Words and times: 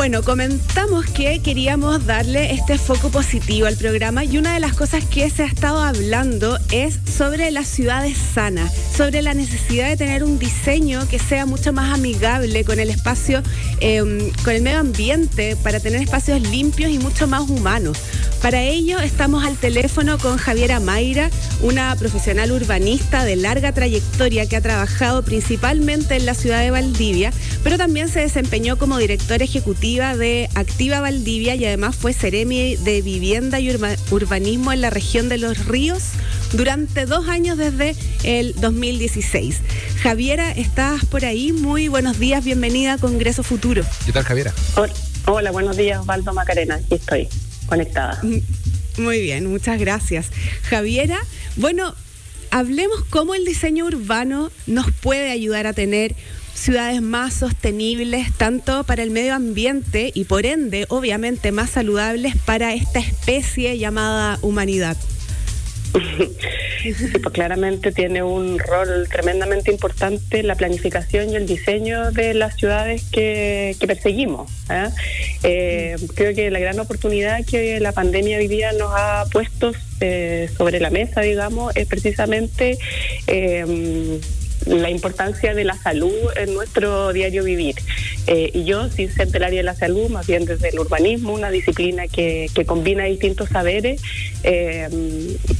Bueno, 0.00 0.22
comentamos 0.22 1.04
que 1.04 1.42
queríamos 1.42 2.06
darle 2.06 2.54
este 2.54 2.78
foco 2.78 3.10
positivo 3.10 3.66
al 3.66 3.76
programa 3.76 4.24
y 4.24 4.38
una 4.38 4.54
de 4.54 4.58
las 4.60 4.72
cosas 4.72 5.04
que 5.04 5.28
se 5.28 5.42
ha 5.42 5.46
estado 5.46 5.78
hablando 5.78 6.58
es 6.72 6.98
sobre 7.04 7.50
las 7.50 7.68
ciudades 7.68 8.16
sanas, 8.16 8.72
sobre 8.96 9.20
la 9.20 9.34
necesidad 9.34 9.90
de 9.90 9.98
tener 9.98 10.24
un 10.24 10.38
diseño 10.38 11.06
que 11.06 11.18
sea 11.18 11.44
mucho 11.44 11.74
más 11.74 11.92
amigable 11.92 12.64
con 12.64 12.80
el 12.80 12.88
espacio, 12.88 13.42
em, 13.80 14.30
con 14.42 14.54
el 14.54 14.62
medio 14.62 14.78
ambiente, 14.78 15.54
para 15.56 15.80
tener 15.80 16.00
espacios 16.00 16.40
limpios 16.40 16.90
y 16.90 16.98
mucho 16.98 17.26
más 17.26 17.50
humanos. 17.50 17.98
Para 18.42 18.62
ello 18.62 18.98
estamos 19.00 19.44
al 19.44 19.58
teléfono 19.58 20.16
con 20.16 20.38
Javiera 20.38 20.80
Mayra, 20.80 21.28
una 21.60 21.94
profesional 21.96 22.50
urbanista 22.52 23.22
de 23.22 23.36
larga 23.36 23.72
trayectoria 23.72 24.48
que 24.48 24.56
ha 24.56 24.62
trabajado 24.62 25.22
principalmente 25.22 26.16
en 26.16 26.24
la 26.24 26.32
ciudad 26.32 26.60
de 26.62 26.70
Valdivia, 26.70 27.34
pero 27.62 27.76
también 27.76 28.08
se 28.08 28.20
desempeñó 28.20 28.78
como 28.78 28.96
directora 28.96 29.44
ejecutiva 29.44 30.16
de 30.16 30.48
Activa 30.54 31.00
Valdivia 31.00 31.54
y 31.54 31.66
además 31.66 31.96
fue 31.96 32.14
Ceremi 32.14 32.76
de 32.76 33.02
Vivienda 33.02 33.60
y 33.60 33.76
Urbanismo 34.10 34.72
en 34.72 34.80
la 34.80 34.88
región 34.88 35.28
de 35.28 35.36
Los 35.36 35.66
Ríos 35.66 36.04
durante 36.54 37.04
dos 37.04 37.28
años 37.28 37.58
desde 37.58 37.94
el 38.24 38.54
2016. 38.54 39.58
Javiera, 40.02 40.50
¿estás 40.52 41.04
por 41.04 41.26
ahí? 41.26 41.52
Muy 41.52 41.88
buenos 41.88 42.18
días, 42.18 42.42
bienvenida 42.42 42.94
a 42.94 42.98
Congreso 42.98 43.42
Futuro. 43.42 43.82
¿Qué 44.06 44.12
tal, 44.12 44.24
Javiera? 44.24 44.54
Hola, 45.26 45.50
buenos 45.50 45.76
días, 45.76 46.00
Osvaldo 46.00 46.32
Macarena, 46.32 46.76
aquí 46.76 46.94
estoy 46.94 47.28
conectada. 47.70 48.20
Muy 48.98 49.20
bien, 49.22 49.46
muchas 49.46 49.80
gracias. 49.80 50.26
Javiera, 50.68 51.18
bueno, 51.56 51.94
hablemos 52.50 53.02
cómo 53.08 53.34
el 53.34 53.46
diseño 53.46 53.86
urbano 53.86 54.50
nos 54.66 54.90
puede 54.92 55.30
ayudar 55.30 55.66
a 55.66 55.72
tener 55.72 56.14
ciudades 56.54 57.00
más 57.00 57.32
sostenibles, 57.32 58.32
tanto 58.36 58.84
para 58.84 59.02
el 59.02 59.10
medio 59.10 59.34
ambiente 59.34 60.10
y 60.12 60.24
por 60.24 60.44
ende, 60.44 60.84
obviamente, 60.90 61.52
más 61.52 61.70
saludables 61.70 62.36
para 62.44 62.74
esta 62.74 62.98
especie 62.98 63.78
llamada 63.78 64.38
humanidad. 64.42 64.96
pues 65.92 67.32
claramente 67.32 67.92
tiene 67.92 68.22
un 68.22 68.58
rol 68.58 69.08
tremendamente 69.10 69.70
importante 69.70 70.42
la 70.42 70.54
planificación 70.54 71.30
y 71.30 71.36
el 71.36 71.46
diseño 71.46 72.10
de 72.12 72.34
las 72.34 72.56
ciudades 72.56 73.04
que, 73.10 73.76
perseguimos. 73.86 74.50
¿eh? 74.70 74.88
Eh, 75.42 75.96
creo 76.14 76.34
que 76.34 76.50
la 76.50 76.58
gran 76.58 76.78
oportunidad 76.78 77.44
que 77.44 77.80
la 77.80 77.92
pandemia 77.92 78.38
hoy 78.38 78.48
nos 78.78 78.92
ha 78.94 79.24
puesto 79.32 79.72
eh, 80.00 80.48
sobre 80.56 80.80
la 80.80 80.90
mesa, 80.90 81.20
digamos, 81.22 81.74
es 81.76 81.86
precisamente 81.86 82.78
la 84.66 84.90
importancia 84.90 85.54
de 85.54 85.64
la 85.64 85.74
salud 85.74 86.12
en 86.36 86.54
nuestro 86.54 87.12
diario 87.12 87.44
vivir. 87.44 87.76
Eh, 88.26 88.50
y 88.54 88.64
yo, 88.64 88.88
sin 88.88 89.10
ser 89.10 89.28
del 89.28 89.42
área 89.44 89.58
de 89.58 89.64
la 89.64 89.74
salud, 89.74 90.08
más 90.10 90.26
bien 90.26 90.44
desde 90.44 90.68
el 90.68 90.78
urbanismo, 90.78 91.32
una 91.32 91.50
disciplina 91.50 92.06
que, 92.06 92.50
que 92.54 92.64
combina 92.64 93.04
distintos 93.04 93.48
saberes, 93.48 94.02
eh, 94.42 94.88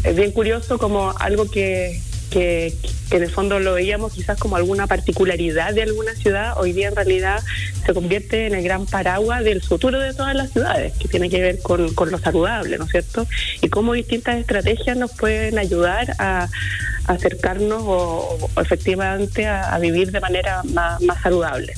es 0.05 0.17
bien 0.17 0.30
curioso 0.33 0.78
como 0.78 1.12
algo 1.19 1.50
que, 1.50 2.00
que, 2.30 2.75
en 3.11 3.22
el 3.22 3.30
fondo 3.30 3.58
lo 3.58 3.75
veíamos 3.75 4.12
quizás 4.12 4.39
como 4.39 4.56
alguna 4.56 4.86
particularidad 4.86 5.75
de 5.75 5.83
alguna 5.83 6.14
ciudad, 6.14 6.55
hoy 6.58 6.72
día 6.72 6.89
en 6.89 6.97
realidad 6.97 7.41
se 7.84 7.92
convierte 7.92 8.47
en 8.47 8.55
el 8.55 8.62
gran 8.62 8.86
paraguas 8.86 9.42
del 9.42 9.62
futuro 9.62 9.98
de 9.98 10.14
todas 10.14 10.34
las 10.34 10.52
ciudades, 10.52 10.92
que 10.95 11.08
tiene 11.08 11.28
que 11.28 11.41
ver 11.41 11.61
con, 11.61 11.92
con 11.95 12.11
lo 12.11 12.19
saludable, 12.19 12.78
¿no 12.78 12.84
es 12.84 12.91
cierto? 12.92 13.27
Y 13.61 13.69
cómo 13.69 13.95
distintas 13.95 14.39
estrategias 14.39 14.97
nos 14.97 15.12
pueden 15.12 15.58
ayudar 15.58 16.14
a, 16.19 16.48
acercarnos 17.06 17.83
o, 17.84 18.50
efectivamente 18.61 19.47
a, 19.47 19.77
vivir 19.78 20.12
de 20.12 20.20
manera 20.20 20.62
más, 20.62 21.02
más 21.02 21.20
saludable. 21.20 21.74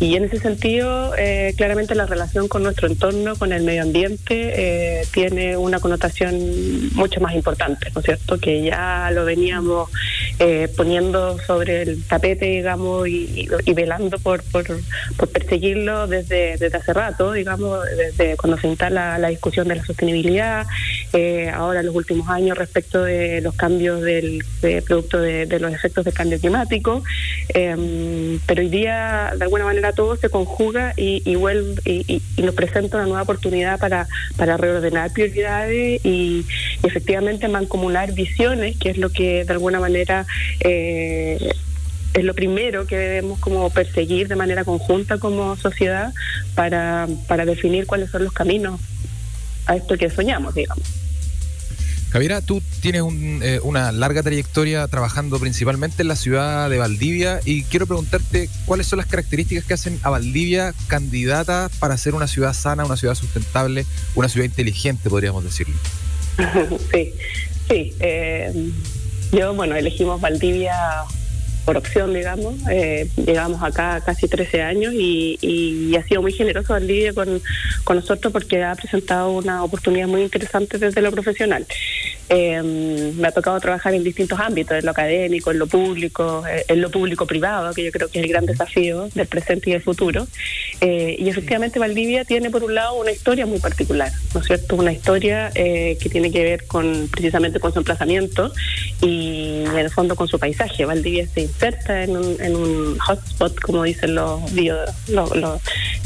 Y 0.00 0.14
en 0.14 0.24
ese 0.24 0.38
sentido, 0.38 1.12
eh, 1.18 1.54
claramente 1.56 1.96
la 1.96 2.06
relación 2.06 2.46
con 2.46 2.62
nuestro 2.62 2.86
entorno, 2.86 3.34
con 3.36 3.52
el 3.52 3.64
medio 3.64 3.82
ambiente, 3.82 5.00
eh, 5.00 5.06
tiene 5.12 5.56
una 5.56 5.80
connotación 5.80 6.94
mucho 6.94 7.20
más 7.20 7.34
importante, 7.34 7.90
¿no 7.92 8.00
es 8.00 8.04
cierto? 8.04 8.38
Que 8.38 8.62
ya 8.62 9.10
lo 9.12 9.24
veníamos 9.24 9.90
eh, 10.38 10.68
poniendo 10.76 11.38
sobre 11.40 11.82
el 11.82 12.04
tapete, 12.04 12.46
digamos, 12.46 13.08
y, 13.08 13.48
velando 13.74 14.18
por, 14.18 14.44
por, 14.44 14.64
perseguirlo 15.32 16.06
desde 16.06 16.54
hace 16.66 16.92
rato, 16.92 17.32
digamos, 17.32 17.84
desde 17.96 18.36
cuando 18.36 18.56
se 18.56 18.68
instala 18.68 19.18
la 19.18 19.28
discusión 19.28 19.66
de 19.66 19.76
la 19.76 19.84
sostenibilidad, 19.84 20.66
ahora 21.54 21.80
en 21.80 21.86
los 21.86 21.94
últimos 21.94 22.28
años 22.28 22.56
respecto 22.58 23.02
de 23.02 23.40
los 23.40 23.54
cambios 23.54 24.02
del 24.02 24.44
producto 24.86 25.20
de, 25.20 25.46
los 25.58 25.72
efectos 25.72 26.04
del 26.04 26.14
cambio 26.14 26.38
climático. 26.38 27.02
pero 27.52 28.60
hoy 28.60 28.68
día, 28.68 29.32
de 29.36 29.44
alguna 29.44 29.64
manera, 29.64 29.92
todo 29.92 30.16
se 30.16 30.28
conjuga 30.28 30.94
y, 30.96 31.22
y, 31.24 31.36
vuelve, 31.36 31.80
y, 31.84 32.22
nos 32.42 32.54
presenta 32.54 32.96
una 32.98 33.06
nueva 33.06 33.22
oportunidad 33.22 33.78
para, 33.78 34.06
para 34.36 34.56
reordenar 34.56 35.12
prioridades 35.12 36.04
y, 36.04 36.44
efectivamente 36.82 37.48
mancomunar 37.48 38.12
visiones, 38.12 38.76
que 38.76 38.90
es 38.90 38.98
lo 38.98 39.10
que 39.10 39.44
de 39.44 39.52
alguna 39.52 39.80
manera 39.80 40.26
eh, 40.60 41.52
es 42.14 42.24
lo 42.24 42.34
primero 42.34 42.86
que 42.86 42.96
debemos 42.96 43.38
como 43.38 43.70
perseguir 43.70 44.28
de 44.28 44.36
manera 44.36 44.64
conjunta 44.64 45.18
como 45.18 45.56
sociedad 45.56 46.12
para, 46.54 47.06
para 47.26 47.44
definir 47.44 47.86
cuáles 47.86 48.10
son 48.10 48.24
los 48.24 48.32
caminos 48.32 48.80
a 49.68 49.76
esto 49.76 49.96
que 49.96 50.10
soñamos, 50.10 50.54
digamos. 50.54 50.84
Javiera, 52.10 52.40
tú 52.40 52.62
tienes 52.80 53.02
eh, 53.42 53.60
una 53.62 53.92
larga 53.92 54.22
trayectoria 54.22 54.88
trabajando 54.88 55.38
principalmente 55.38 56.00
en 56.00 56.08
la 56.08 56.16
ciudad 56.16 56.70
de 56.70 56.78
Valdivia 56.78 57.40
y 57.44 57.64
quiero 57.64 57.86
preguntarte 57.86 58.48
cuáles 58.64 58.86
son 58.86 58.96
las 58.96 59.06
características 59.06 59.64
que 59.66 59.74
hacen 59.74 60.00
a 60.02 60.08
Valdivia 60.08 60.72
candidata 60.86 61.70
para 61.78 61.98
ser 61.98 62.14
una 62.14 62.26
ciudad 62.26 62.54
sana, 62.54 62.86
una 62.86 62.96
ciudad 62.96 63.14
sustentable, 63.14 63.84
una 64.14 64.30
ciudad 64.30 64.46
inteligente, 64.46 65.10
podríamos 65.10 65.44
decirlo. 65.44 65.76
Sí, 66.92 67.12
sí. 67.68 67.94
Eh, 68.00 68.70
yo, 69.32 69.52
bueno, 69.54 69.76
elegimos 69.76 70.20
Valdivia 70.20 70.74
por 71.68 71.76
opción, 71.76 72.14
digamos. 72.14 72.54
Eh, 72.70 73.10
llegamos 73.14 73.62
acá 73.62 74.00
casi 74.00 74.26
13 74.26 74.62
años 74.62 74.94
y, 74.94 75.94
ha 75.98 76.02
sido 76.04 76.22
muy 76.22 76.32
generoso 76.32 76.72
Valdivia 76.72 77.12
con, 77.12 77.42
con 77.84 77.96
nosotros 77.96 78.32
porque 78.32 78.64
ha 78.64 78.74
presentado 78.74 79.32
una 79.32 79.62
oportunidad 79.62 80.06
muy 80.06 80.22
interesante 80.22 80.78
desde 80.78 81.02
lo 81.02 81.10
profesional. 81.10 81.66
Eh, 82.30 82.62
me 82.62 83.28
ha 83.28 83.32
tocado 83.32 83.60
trabajar 83.60 83.92
en 83.94 84.02
distintos 84.02 84.38
ámbitos, 84.40 84.78
en 84.78 84.84
lo 84.86 84.92
académico, 84.92 85.50
en 85.50 85.58
lo 85.58 85.66
público, 85.66 86.42
eh, 86.46 86.64
en 86.68 86.80
lo 86.80 86.90
público-privado, 86.90 87.74
que 87.74 87.84
yo 87.84 87.92
creo 87.92 88.08
que 88.08 88.18
es 88.18 88.24
el 88.24 88.30
gran 88.30 88.46
desafío 88.46 89.08
del 89.14 89.26
presente 89.26 89.68
y 89.68 89.72
del 89.74 89.82
futuro. 89.82 90.26
Eh, 90.80 91.16
y 91.18 91.28
efectivamente 91.28 91.78
Valdivia 91.78 92.24
tiene 92.24 92.50
por 92.50 92.62
un 92.62 92.74
lado 92.74 92.94
una 92.94 93.10
historia 93.10 93.46
muy 93.46 93.58
particular, 93.58 94.12
¿no 94.32 94.40
es 94.40 94.46
cierto? 94.46 94.76
Una 94.76 94.92
historia 94.92 95.50
que 95.52 96.08
tiene 96.10 96.30
que 96.30 96.44
ver 96.44 96.66
con 96.66 97.08
precisamente 97.10 97.58
con 97.58 97.72
su 97.72 97.80
emplazamiento 97.80 98.52
y 99.02 99.64
en 99.64 99.76
el 99.76 99.90
fondo 99.90 100.14
con 100.14 100.28
su 100.28 100.38
paisaje. 100.38 100.84
Valdivia 100.84 101.26
se 101.26 101.42
inserta 101.42 102.04
en 102.04 102.16
un, 102.16 102.36
en 102.40 102.56
un 102.56 102.98
hotspot, 102.98 103.58
como 103.60 103.82
dicen 103.82 104.14
los, 104.14 104.52
bio, 104.54 104.76
los, 105.08 105.34
los 105.36 105.60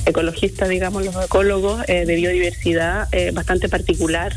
ecologistas, 0.06 0.68
digamos, 0.68 1.04
los 1.04 1.24
ecólogos, 1.24 1.86
de 1.86 2.14
biodiversidad 2.14 3.08
bastante 3.32 3.68
particular 3.68 4.32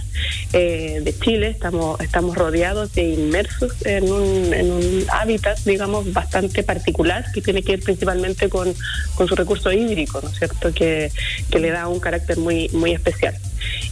de 0.52 1.16
Chile. 1.24 1.50
Estamos 1.50 2.00
estamos, 2.02 2.36
rodeados 2.36 2.94
de 2.94 3.04
inmersos 3.04 3.74
en 3.86 4.12
un, 4.12 4.54
en 4.54 4.72
un 4.72 5.06
hábitat, 5.10 5.58
digamos, 5.66 6.12
bastante 6.14 6.64
particular 6.64 7.26
que 7.34 7.42
tiene 7.42 7.64
que 7.64 7.74
ver 7.74 7.84
principalmente 7.84 8.50
con, 8.50 8.74
con 9.16 9.28
su 9.28 9.36
recurso 9.36 9.72
hídrico, 9.72 10.22
¿no 10.22 10.30
es 10.30 10.38
cierto?, 10.38 10.74
que, 10.74 11.12
que 11.50 11.60
le 11.60 11.72
da 11.72 11.88
un 11.88 12.00
carácter 12.00 12.38
muy, 12.38 12.70
muy 12.70 12.92
especial. 12.92 13.36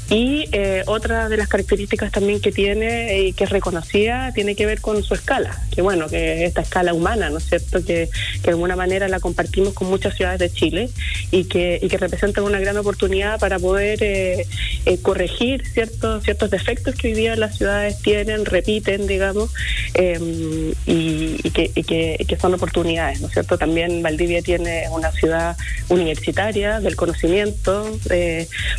Y 0.10 0.48
eh, 0.52 0.84
otra 0.86 1.30
de 1.30 1.38
las 1.38 1.48
características 1.48 2.12
también 2.12 2.42
que 2.42 2.52
tiene 2.52 3.20
y 3.22 3.34
que 3.34 3.46
es 3.46 3.50
reconocida 3.50 4.32
tiene 4.34 4.56
que 4.56 4.66
ver 4.66 4.82
con 4.82 5.02
su 5.02 5.14
escala, 5.14 5.62
que 5.74 5.82
bueno, 5.82 6.08
que 6.08 6.46
esta 6.46 6.62
escala 6.62 6.94
humana, 6.94 7.30
¿no 7.30 7.38
es 7.38 7.46
cierto?, 7.46 7.84
que, 7.84 8.10
que 8.36 8.44
de 8.44 8.52
alguna 8.52 8.76
manera 8.76 9.08
la 9.08 9.20
compartimos 9.20 9.74
con 9.74 9.90
muchas 9.90 10.16
ciudades 10.16 10.40
de 10.40 10.52
Chile 10.52 10.90
y 11.32 11.46
que, 11.46 11.80
y 11.82 11.88
que 11.88 11.98
representa 11.98 12.44
una 12.44 12.60
gran 12.60 12.78
oportunidad 12.78 13.40
para 13.40 13.60
poder 13.60 14.04
eh, 14.04 14.46
eh, 14.86 14.98
corregir 15.02 15.66
ciertos, 15.68 16.24
ciertos 16.24 16.52
defectos 16.52 16.96
que 16.96 17.08
hoy 17.08 17.14
día 17.14 17.36
las 17.36 17.58
ciudades 17.58 18.00
tienen, 18.02 18.46
repiten, 18.46 19.08
digamos, 19.08 19.52
em, 19.94 20.74
y, 20.86 21.50
que, 21.52 21.72
y, 21.74 21.84
que, 21.84 22.18
y 22.20 22.26
que 22.26 22.38
son 22.38 22.54
oportunidades, 22.54 23.22
¿no 23.22 23.28
es 23.28 23.34
cierto? 23.34 23.58
También 23.58 24.04
Valdivia 24.04 24.42
tiene 24.42 24.90
una 24.92 25.12
ciudad 25.12 25.58
universitaria 25.90 26.82
del 26.82 26.96
conocimiento, 26.96 27.98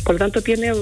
por 0.03 0.15
lo 0.15 0.19
tanto 0.19 0.41
tiene 0.41 0.73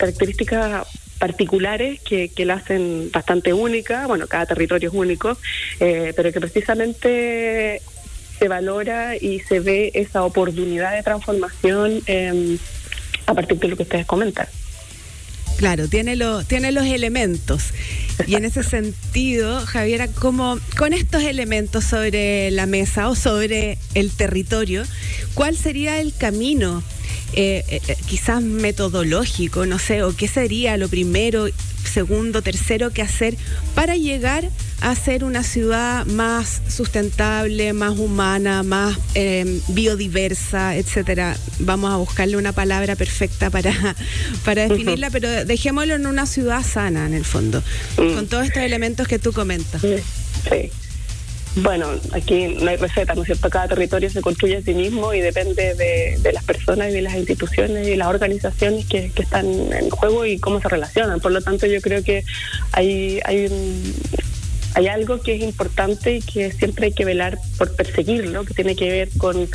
características 0.00 0.86
particulares 1.18 2.00
que, 2.00 2.30
que 2.30 2.46
la 2.46 2.54
hacen 2.54 3.10
bastante 3.12 3.52
única, 3.52 4.06
bueno, 4.06 4.26
cada 4.26 4.46
territorio 4.46 4.88
es 4.88 4.94
único, 4.94 5.36
eh, 5.78 6.14
pero 6.16 6.32
que 6.32 6.40
precisamente 6.40 7.82
se 8.38 8.48
valora 8.48 9.16
y 9.16 9.40
se 9.40 9.60
ve 9.60 9.90
esa 9.92 10.24
oportunidad 10.24 10.94
de 10.94 11.02
transformación 11.02 12.00
em, 12.06 12.56
a 13.26 13.34
partir 13.34 13.58
de 13.58 13.68
lo 13.68 13.76
que 13.76 13.82
ustedes 13.82 14.06
comentan. 14.06 14.48
Claro, 15.58 15.88
tiene, 15.88 16.16
lo, 16.16 16.42
tiene 16.42 16.72
los 16.72 16.86
elementos. 16.86 17.74
Y 18.26 18.36
en 18.36 18.46
ese 18.46 18.62
sentido, 18.62 19.60
Javiera, 19.66 20.08
como 20.08 20.58
con 20.78 20.94
estos 20.94 21.22
elementos 21.22 21.84
sobre 21.84 22.50
la 22.50 22.64
mesa 22.64 23.10
o 23.10 23.14
sobre 23.14 23.76
el 23.94 24.10
territorio, 24.10 24.84
¿cuál 25.34 25.54
sería 25.54 26.00
el 26.00 26.14
camino 26.16 26.82
eh, 27.32 27.64
eh, 27.68 27.96
quizás 28.06 28.42
metodológico, 28.42 29.66
no 29.66 29.78
sé, 29.78 30.02
o 30.02 30.14
qué 30.14 30.28
sería 30.28 30.76
lo 30.76 30.88
primero, 30.88 31.46
segundo, 31.84 32.42
tercero 32.42 32.90
que 32.90 33.02
hacer 33.02 33.36
para 33.74 33.96
llegar 33.96 34.48
a 34.80 34.94
ser 34.94 35.24
una 35.24 35.42
ciudad 35.42 36.06
más 36.06 36.62
sustentable, 36.68 37.72
más 37.72 37.98
humana, 37.98 38.62
más 38.62 38.96
biodiversa, 39.68 40.76
etcétera. 40.76 41.36
Vamos 41.58 41.92
a 41.92 41.96
buscarle 41.96 42.36
una 42.36 42.52
palabra 42.52 42.96
perfecta 42.96 43.50
para, 43.50 43.72
para 44.44 44.68
definirla, 44.68 45.10
pero 45.10 45.44
dejémoslo 45.44 45.94
en 45.94 46.06
una 46.06 46.26
ciudad 46.26 46.64
sana 46.64 47.06
en 47.06 47.14
el 47.14 47.24
fondo, 47.24 47.62
mm. 47.96 48.14
con 48.14 48.26
todos 48.26 48.46
estos 48.46 48.62
elementos 48.62 49.06
que 49.06 49.18
tú 49.18 49.32
comentas. 49.32 49.82
Sí. 49.82 50.70
Bueno, 51.56 51.88
aquí 52.12 52.56
no 52.60 52.70
hay 52.70 52.76
receta, 52.76 53.14
¿no 53.14 53.22
es 53.22 53.26
cierto? 53.26 53.50
Cada 53.50 53.68
territorio 53.68 54.08
se 54.08 54.20
construye 54.20 54.58
a 54.58 54.62
sí 54.62 54.72
mismo 54.72 55.12
y 55.12 55.20
depende 55.20 55.74
de, 55.74 56.32
las 56.32 56.44
personas 56.44 56.90
y 56.90 56.92
de 56.92 57.02
las 57.02 57.14
instituciones 57.14 57.88
y 57.88 57.96
las 57.96 58.08
organizaciones 58.08 58.86
que, 58.86 59.10
que, 59.10 59.22
están 59.22 59.46
en 59.46 59.90
juego 59.90 60.24
y 60.24 60.38
cómo 60.38 60.60
se 60.60 60.68
relacionan. 60.68 61.18
Por 61.20 61.32
lo 61.32 61.42
tanto, 61.42 61.66
yo 61.66 61.80
creo 61.80 62.04
que 62.04 62.24
hay, 62.72 63.20
hay 63.24 63.46
un, 63.46 63.94
hay 64.74 64.86
algo 64.86 65.20
que 65.20 65.34
es 65.34 65.42
importante 65.42 66.16
y 66.16 66.20
que 66.20 66.52
siempre 66.52 66.86
hay 66.86 66.92
que 66.92 67.04
velar 67.04 67.38
por 67.58 67.74
perseguirlo, 67.74 68.44
que 68.44 68.54
tiene 68.54 68.76
que 68.76 68.90
ver 68.90 69.08
con, 69.16 69.48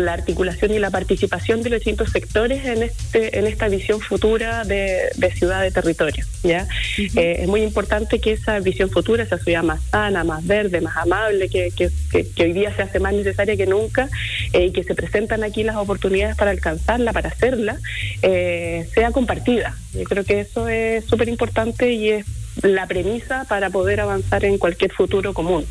la 0.00 0.12
articulación 0.12 0.74
y 0.74 0.78
la 0.78 0.90
participación 0.90 1.62
de 1.62 1.70
los 1.70 1.78
distintos 1.78 2.10
sectores 2.10 2.62
en 2.66 2.82
este 2.82 3.38
en 3.38 3.46
esta 3.46 3.68
visión 3.68 4.00
futura 4.00 4.64
de, 4.64 5.10
ciudad 5.34 5.62
de 5.62 5.70
territorio. 5.70 6.26
ya 6.42 6.68
eh, 7.16 7.38
Es 7.40 7.48
muy 7.48 7.62
importante 7.62 8.20
que 8.20 8.32
esa 8.32 8.58
visión 8.60 8.90
futura, 8.90 9.22
esa 9.22 9.38
ciudad 9.38 9.62
más 9.62 9.82
sana, 9.84 10.24
más 10.24 10.46
verde, 10.46 10.82
más 10.82 10.94
amable, 10.98 11.48
que, 11.48 11.72
que, 11.74 12.42
hoy 12.42 12.52
día 12.52 12.74
se 12.76 12.82
hace 12.82 13.00
más 13.00 13.14
necesaria 13.14 13.56
que 13.56 13.66
nunca 13.66 14.10
eh, 14.52 14.66
y 14.66 14.72
que 14.72 14.84
se 14.84 14.94
presentan 14.94 15.42
aquí 15.42 15.62
las 15.64 15.76
oportunidades 15.76 16.36
para 16.36 16.50
alcanzarla, 16.50 17.14
para 17.14 17.30
hacerla, 17.30 17.78
eh, 18.20 18.86
sea 18.92 19.10
compartida. 19.10 19.74
Yo 19.94 20.04
creo 20.04 20.22
que 20.22 20.40
eso 20.40 20.68
es 20.68 21.06
súper 21.06 21.30
importante 21.30 21.92
y 21.92 22.10
es 22.10 22.26
la 22.62 22.86
premisa 22.86 23.44
para 23.48 23.70
poder 23.70 24.00
avanzar 24.00 24.44
en 24.44 24.58
cualquier 24.58 24.92
futuro 24.92 25.32
común. 25.34 25.64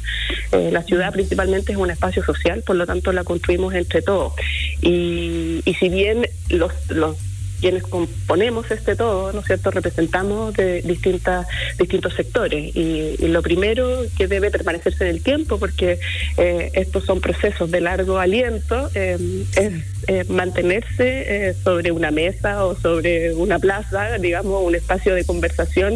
Eh, 0.51 0.69
la 0.71 0.83
ciudad 0.83 1.11
principalmente 1.11 1.71
es 1.71 1.77
un 1.77 1.91
espacio 1.91 2.23
social, 2.23 2.63
por 2.65 2.75
lo 2.75 2.85
tanto 2.85 3.11
la 3.11 3.23
construimos 3.23 3.73
entre 3.73 4.01
todos. 4.01 4.33
Y, 4.81 5.61
y 5.65 5.73
si 5.75 5.89
bien 5.89 6.27
los, 6.49 6.71
los 6.89 7.17
quienes 7.59 7.83
componemos 7.83 8.69
este 8.71 8.95
todo, 8.95 9.33
¿no 9.33 9.39
es 9.39 9.47
cierto?, 9.47 9.71
representamos 9.71 10.53
de 10.53 10.81
distintas, 10.81 11.47
distintos 11.77 12.13
sectores. 12.13 12.75
Y, 12.75 13.17
lo 13.27 13.41
primero 13.41 14.03
que 14.17 14.27
debe 14.27 14.49
permanecerse 14.51 15.03
en 15.03 15.09
el 15.09 15.21
tiempo, 15.21 15.59
porque 15.59 15.99
eh, 16.37 16.71
estos 16.73 17.03
son 17.05 17.19
procesos 17.19 17.69
de 17.69 17.81
largo 17.81 18.19
aliento, 18.19 18.89
eh, 18.95 19.17
es 19.55 19.73
eh, 20.07 20.23
mantenerse 20.29 21.55
sobre 21.63 21.91
una 21.91 22.11
mesa 22.11 22.65
o 22.65 22.75
sobre 22.75 23.33
una 23.33 23.59
plaza, 23.59 24.17
digamos, 24.17 24.63
un 24.63 24.75
espacio 24.75 25.13
de 25.13 25.25
conversación, 25.25 25.95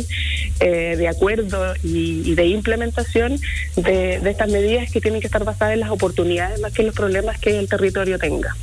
de 0.67 1.07
acuerdo 1.07 1.73
y, 1.83 2.35
de 2.35 2.45
implementación 2.45 3.39
de, 3.75 4.19
de 4.19 4.29
estas 4.29 4.49
medidas 4.49 4.91
que 4.91 5.01
tienen 5.01 5.19
que 5.19 5.27
estar 5.27 5.43
basadas 5.43 5.73
en 5.73 5.79
las 5.79 5.89
oportunidades 5.89 6.59
más 6.59 6.71
que 6.71 6.81
en 6.81 6.87
los 6.87 6.95
problemas 6.95 7.39
que 7.39 7.57
el 7.57 7.67
territorio 7.67 8.19
tenga. 8.19 8.55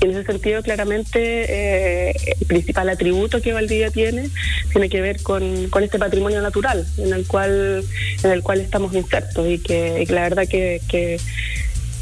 Y 0.00 0.06
en 0.06 0.10
ese 0.12 0.24
sentido, 0.24 0.62
claramente, 0.62 1.20
eh, 1.20 2.14
el 2.40 2.46
principal 2.46 2.88
atributo 2.88 3.42
que 3.42 3.52
Valdivia 3.52 3.90
tiene 3.90 4.30
tiene 4.72 4.88
que 4.88 5.00
ver 5.00 5.22
con, 5.22 5.68
con 5.68 5.82
este 5.82 5.98
patrimonio 5.98 6.40
natural 6.40 6.86
en 6.96 7.12
el 7.12 7.26
cual 7.26 7.84
en 8.22 8.30
el 8.30 8.42
cual 8.42 8.60
estamos 8.60 8.94
insertos 8.94 9.46
y 9.46 9.58
que, 9.58 10.06
la 10.08 10.22
verdad 10.22 10.48
que, 10.48 10.80
que, 10.88 11.20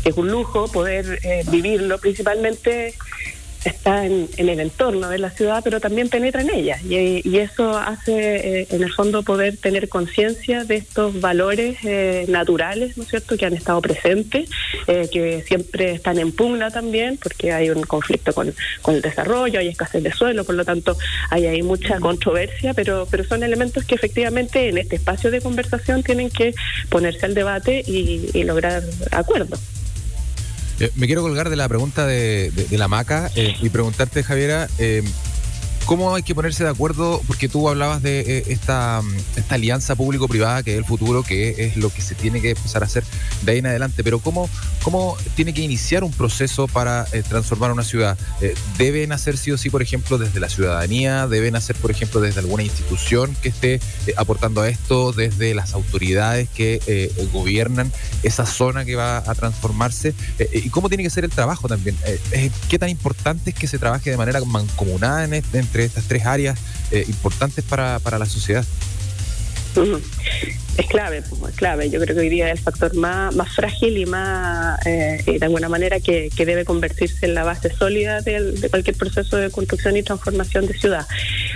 es 0.05 0.17
un 0.17 0.31
lujo 0.31 0.71
poder 0.71 1.19
eh, 1.23 1.43
vivirlo, 1.51 1.99
principalmente 1.99 2.95
está 3.69 4.07
en, 4.07 4.29
el 4.37 4.61
entorno 4.61 5.09
de 5.09 5.19
la 5.19 5.31
ciudad, 5.31 5.63
pero 5.63 5.81
también 5.81 6.09
penetra 6.09 6.43
en 6.43 6.51
ella. 6.51 6.79
Y, 6.83 7.39
eso 7.39 7.79
hace, 7.79 8.63
eh, 8.63 8.67
en 8.71 8.83
el 8.83 8.93
fondo, 8.93 9.23
poder 9.23 9.57
tener 9.57 9.89
conciencia 9.89 10.65
de 10.65 10.77
estos 10.77 11.21
valores 11.21 11.79
eh, 11.85 12.27
naturales, 12.29 12.97
¿no 12.97 13.05
es 13.05 13.11
cierto?, 13.11 13.37
que 13.37 13.47
han 13.47 13.55
estado 13.55 13.81
presentes, 13.81 14.51
eh, 14.87 15.09
que 15.13 15.43
siempre 15.47 15.93
están 15.93 16.19
en 16.19 16.33
pugna 16.33 16.71
también, 16.71 17.17
porque 17.17 17.53
hay 17.53 17.71
un 17.71 17.83
conflicto 17.83 18.33
con, 18.33 18.53
con 18.83 18.97
el 18.97 19.03
desarrollo, 19.03 19.61
hay 19.61 19.69
escasez 19.69 20.03
de 20.03 20.13
suelo, 20.13 20.45
por 20.45 20.57
lo 20.57 20.65
tanto, 20.65 20.97
hay 21.31 21.47
ahí 21.47 21.63
mucha 21.63 22.01
controversia, 22.01 22.75
pero, 22.75 23.07
pero 23.11 23.25
son 23.25 23.43
elementos 23.43 23.85
que 23.85 23.95
efectivamente 23.95 24.69
en 24.69 24.79
este 24.79 24.97
espacio 24.97 25.31
de 25.31 25.41
conversación 25.41 26.03
tienen 26.03 26.31
que 26.31 26.55
ponerse 26.89 27.27
al 27.27 27.35
debate 27.35 27.83
y, 27.87 28.31
y 28.35 28.45
lograr 28.45 28.83
acuerdos. 29.13 29.78
Eh, 30.81 30.93
me 30.97 31.07
quiero 31.07 31.23
colgar 31.23 31.51
de 31.51 31.57
la 31.57 31.69
pregunta 31.69 32.07
de, 32.07 32.53
la 32.71 32.89
maca 32.89 33.31
eh, 33.35 33.57
y 33.61 33.69
preguntarte, 33.69 34.23
Javiera, 34.23 34.69
eh, 34.79 35.03
¿Cómo 35.89 36.15
hay 36.15 36.23
que 36.23 36.35
ponerse 36.35 36.65
de 36.65 36.69
acuerdo? 36.69 37.23
Porque 37.27 37.49
tú 37.49 37.67
hablabas 37.67 38.03
de 38.03 38.21
eh, 38.21 38.45
esta, 38.49 39.01
esta 39.37 39.55
alianza 39.55 39.97
público-privada 39.97 40.63
que 40.63 40.73
es 40.73 40.77
el 40.77 40.85
futuro, 40.85 41.23
que 41.23 41.65
es 41.65 41.79
lo 41.79 41.89
que 41.89 42.03
se 42.03 42.15
tiene 42.15 42.43
que 42.43 42.51
empezar 42.51 42.83
a 42.83 42.85
hacer 42.85 43.05
de 43.41 43.53
ahí 43.53 43.59
en 43.61 43.69
adelante. 43.69 44.05
Pero 44.05 44.19
¿cómo, 44.19 44.51
tiene 45.35 45.55
que 45.55 45.63
iniciar 45.63 46.05
un 46.05 46.13
proceso 46.13 46.69
para 46.69 47.07
eh, 47.13 47.23
transformar 47.27 47.73
una 47.73 47.85
ciudad? 47.85 48.19
Eh, 48.43 48.55
¿Deben 48.77 49.13
hacer 49.13 49.39
sí 49.39 49.51
o 49.51 49.57
sí, 49.57 49.71
por 49.71 49.81
ejemplo, 49.81 50.19
desde 50.19 50.41
la 50.41 50.51
ciudadanía? 50.51 51.27
¿Deben 51.27 51.57
hacer, 51.57 51.75
por 51.77 51.91
ejemplo, 51.91 52.21
desde 52.21 52.41
alguna 52.41 52.65
institución 52.65 53.35
que 53.41 53.49
esté 53.49 53.81
aportando 54.19 54.61
a 54.61 54.69
esto? 54.69 55.13
¿Desde 55.13 55.55
las 55.55 55.73
autoridades 55.73 56.51
que 56.51 57.11
gobiernan 57.33 57.91
esa 58.23 58.45
zona 58.45 58.85
que 58.85 58.95
va 58.95 59.19
a 59.19 59.35
transformarse? 59.35 60.15
¿Y 60.53 60.69
cómo 60.69 60.91
tiene 60.91 61.03
que 61.03 61.09
ser 61.09 61.25
el 61.25 61.31
trabajo 61.31 61.67
también? 61.67 61.97
¿Qué 62.69 62.79
tan 62.79 62.91
importante 62.91 63.51
es 63.51 63.57
que 63.57 63.67
se 63.67 63.79
trabaje 63.79 64.11
de 64.11 64.19
manera 64.19 64.39
mancomunada 64.45 65.25
en, 65.25 65.33
este, 65.33 65.59
entre 65.59 65.78
estas 65.85 66.05
tres 66.05 66.27
áreas 66.27 66.59
eh, 66.91 67.05
importantes 67.09 67.65
para, 67.65 67.99
para 68.01 68.19
la 68.19 68.27
sociedad. 68.27 68.65
Es 70.79 70.87
clave, 70.87 71.19
es 71.19 71.57
clave. 71.57 71.91
Yo 71.91 71.99
creo 71.99 72.15
que 72.15 72.21
hoy 72.21 72.29
día 72.29 72.47
es 72.53 72.61
el 72.61 72.65
factor 72.65 72.95
más, 72.95 73.35
más 73.35 73.53
frágil 73.53 73.99
y 73.99 74.07
más, 74.07 74.79
eh, 74.87 75.21
de 75.27 75.45
alguna 75.45 75.69
manera, 75.69 75.99
que, 75.99 76.31
que, 76.35 76.47
debe 76.47 76.65
convertirse 76.65 77.27
en 77.27 77.35
la 77.35 77.43
base 77.43 77.75
sólida 77.75 78.21
de, 78.21 78.69
cualquier 78.71 78.97
proceso 78.97 79.37
de 79.39 79.51
construcción 79.51 79.97
y 79.97 80.05
transformación 80.05 80.69
de 80.69 80.79
ciudad. 80.79 81.05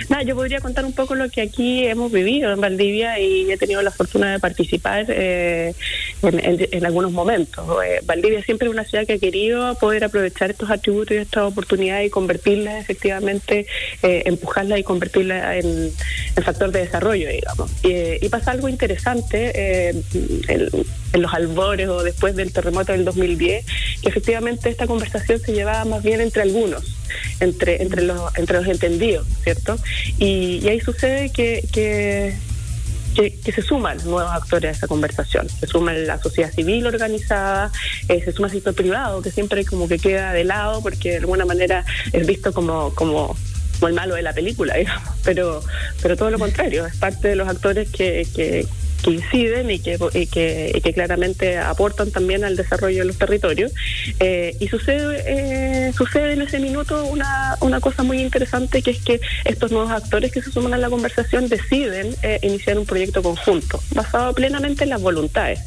Nada, 0.09 0.23
yo 0.23 0.35
podría 0.35 0.59
contar 0.59 0.83
un 0.83 0.91
poco 0.91 1.15
lo 1.15 1.29
que 1.29 1.39
aquí 1.39 1.87
hemos 1.87 2.11
vivido 2.11 2.51
en 2.51 2.59
Valdivia 2.59 3.17
y 3.17 3.49
he 3.49 3.55
tenido 3.55 3.81
la 3.81 3.91
fortuna 3.91 4.33
de 4.33 4.39
participar 4.39 5.05
eh, 5.07 5.73
en, 6.21 6.67
en, 6.69 6.85
algunos 6.85 7.13
momentos. 7.13 7.65
Eh, 7.85 8.01
Valdivia 8.03 8.43
siempre 8.43 8.67
es 8.67 8.73
una 8.73 8.83
ciudad 8.83 9.07
que 9.07 9.13
ha 9.13 9.19
querido 9.19 9.75
poder 9.75 10.03
aprovechar 10.03 10.51
estos 10.51 10.69
atributos 10.69 11.15
y 11.15 11.19
estas 11.19 11.43
oportunidades 11.43 12.07
y 12.07 12.09
convertirlas 12.09 12.81
efectivamente, 12.81 13.67
eh, 14.01 14.23
empujarlas 14.25 14.79
y 14.79 14.83
convertirlas 14.83 15.63
en, 15.63 15.91
en, 16.35 16.43
factor 16.43 16.73
de 16.73 16.81
desarrollo, 16.81 17.29
digamos. 17.29 17.71
y 17.83 18.27
pasa 18.27 18.51
algo 18.51 18.67
interesante 18.67 19.12
eh, 19.31 20.03
en, 20.47 21.21
los 21.21 21.33
albores 21.33 21.89
o 21.89 22.03
después 22.03 22.35
del 22.35 22.51
terremoto 22.51 22.91
del 22.91 23.05
2010, 23.05 23.65
que 24.01 24.09
efectivamente 24.09 24.69
esta 24.69 24.87
conversación 24.87 25.39
se 25.39 25.53
llevaba 25.53 25.85
más 25.85 26.03
bien 26.03 26.21
entre 26.21 26.41
algunos, 26.41 26.95
entre, 27.39 27.83
entre, 27.83 28.01
los, 28.01 28.35
entre 28.37 28.57
los 28.57 28.67
entendidos, 28.67 29.27
¿cierto? 29.43 29.77
Y, 30.17 30.67
ahí 30.67 30.79
sucede 30.79 31.31
que, 31.31 31.63
que 31.73 33.51
se 33.51 33.61
suman 33.61 33.97
nuevos 34.05 34.31
actores 34.31 34.69
a 34.69 34.71
esa 34.71 34.87
conversación. 34.87 35.47
Se 35.49 35.67
suma 35.67 35.93
la 35.93 36.19
sociedad 36.21 36.51
civil 36.51 36.85
organizada, 36.87 37.71
eh, 38.09 38.21
se 38.23 38.31
suma 38.31 38.47
el 38.47 38.53
sector 38.53 38.73
privado, 38.73 39.21
que 39.21 39.31
siempre 39.31 39.65
como 39.65 39.87
que 39.87 39.99
queda 39.99 40.33
de 40.33 40.43
lado 40.43 40.81
porque 40.81 41.11
de 41.11 41.17
alguna 41.17 41.45
manera 41.45 41.85
es 42.11 42.25
visto 42.25 42.53
como, 42.53 42.93
como, 42.95 43.35
el 43.81 43.93
malo 43.93 44.15
de 44.15 44.21
la 44.21 44.33
película, 44.33 44.75
digamos. 44.77 45.09
Pero, 45.23 45.61
pero 46.01 46.15
todo 46.15 46.31
lo 46.31 46.39
contrario, 46.39 46.85
es 46.85 46.95
parte 46.95 47.27
de 47.27 47.35
los 47.35 47.47
actores 47.47 47.89
que, 47.89 48.65
que 49.03 49.11
inciden 49.11 49.69
y 49.69 49.79
que, 49.79 49.99
y 50.13 50.27
que, 50.27 50.81
que, 50.83 50.93
claramente 50.93 51.57
aportan 51.57 52.09
también 52.11 52.43
al 52.43 52.55
desarrollo 52.55 52.99
de 52.99 53.05
los 53.05 53.17
territorios. 53.17 53.71
Eh, 54.19 54.55
y 54.59 54.67
sucede, 54.67 55.23
eh, 55.27 55.93
sucede 55.93 56.33
en 56.33 56.41
ese 56.41 56.59
minuto 56.59 57.05
una, 57.05 57.57
una 57.61 57.79
cosa 57.79 58.03
muy 58.03 58.21
interesante 58.21 58.81
que 58.81 58.91
es 58.91 59.03
que 59.03 59.19
estos 59.45 59.71
nuevos 59.71 59.91
actores 59.91 60.31
que 60.31 60.41
se 60.41 60.51
suman 60.51 60.73
a 60.73 60.77
la 60.77 60.89
conversación 60.89 61.49
deciden 61.49 62.15
eh, 62.23 62.39
iniciar 62.41 62.79
un 62.79 62.85
proyecto 62.85 63.21
conjunto, 63.21 63.81
basado 63.93 64.33
plenamente 64.33 64.85
en 64.85 64.89
las 64.89 65.01
voluntades. 65.01 65.59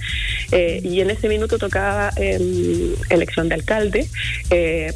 y 0.53 1.01
en 1.01 1.11
ese 1.11 1.29
minuto 1.29 1.59
tocaba 1.59 2.11
em, 2.17 2.95
elección 3.11 3.49
de 3.49 3.55
alcalde, 3.57 4.09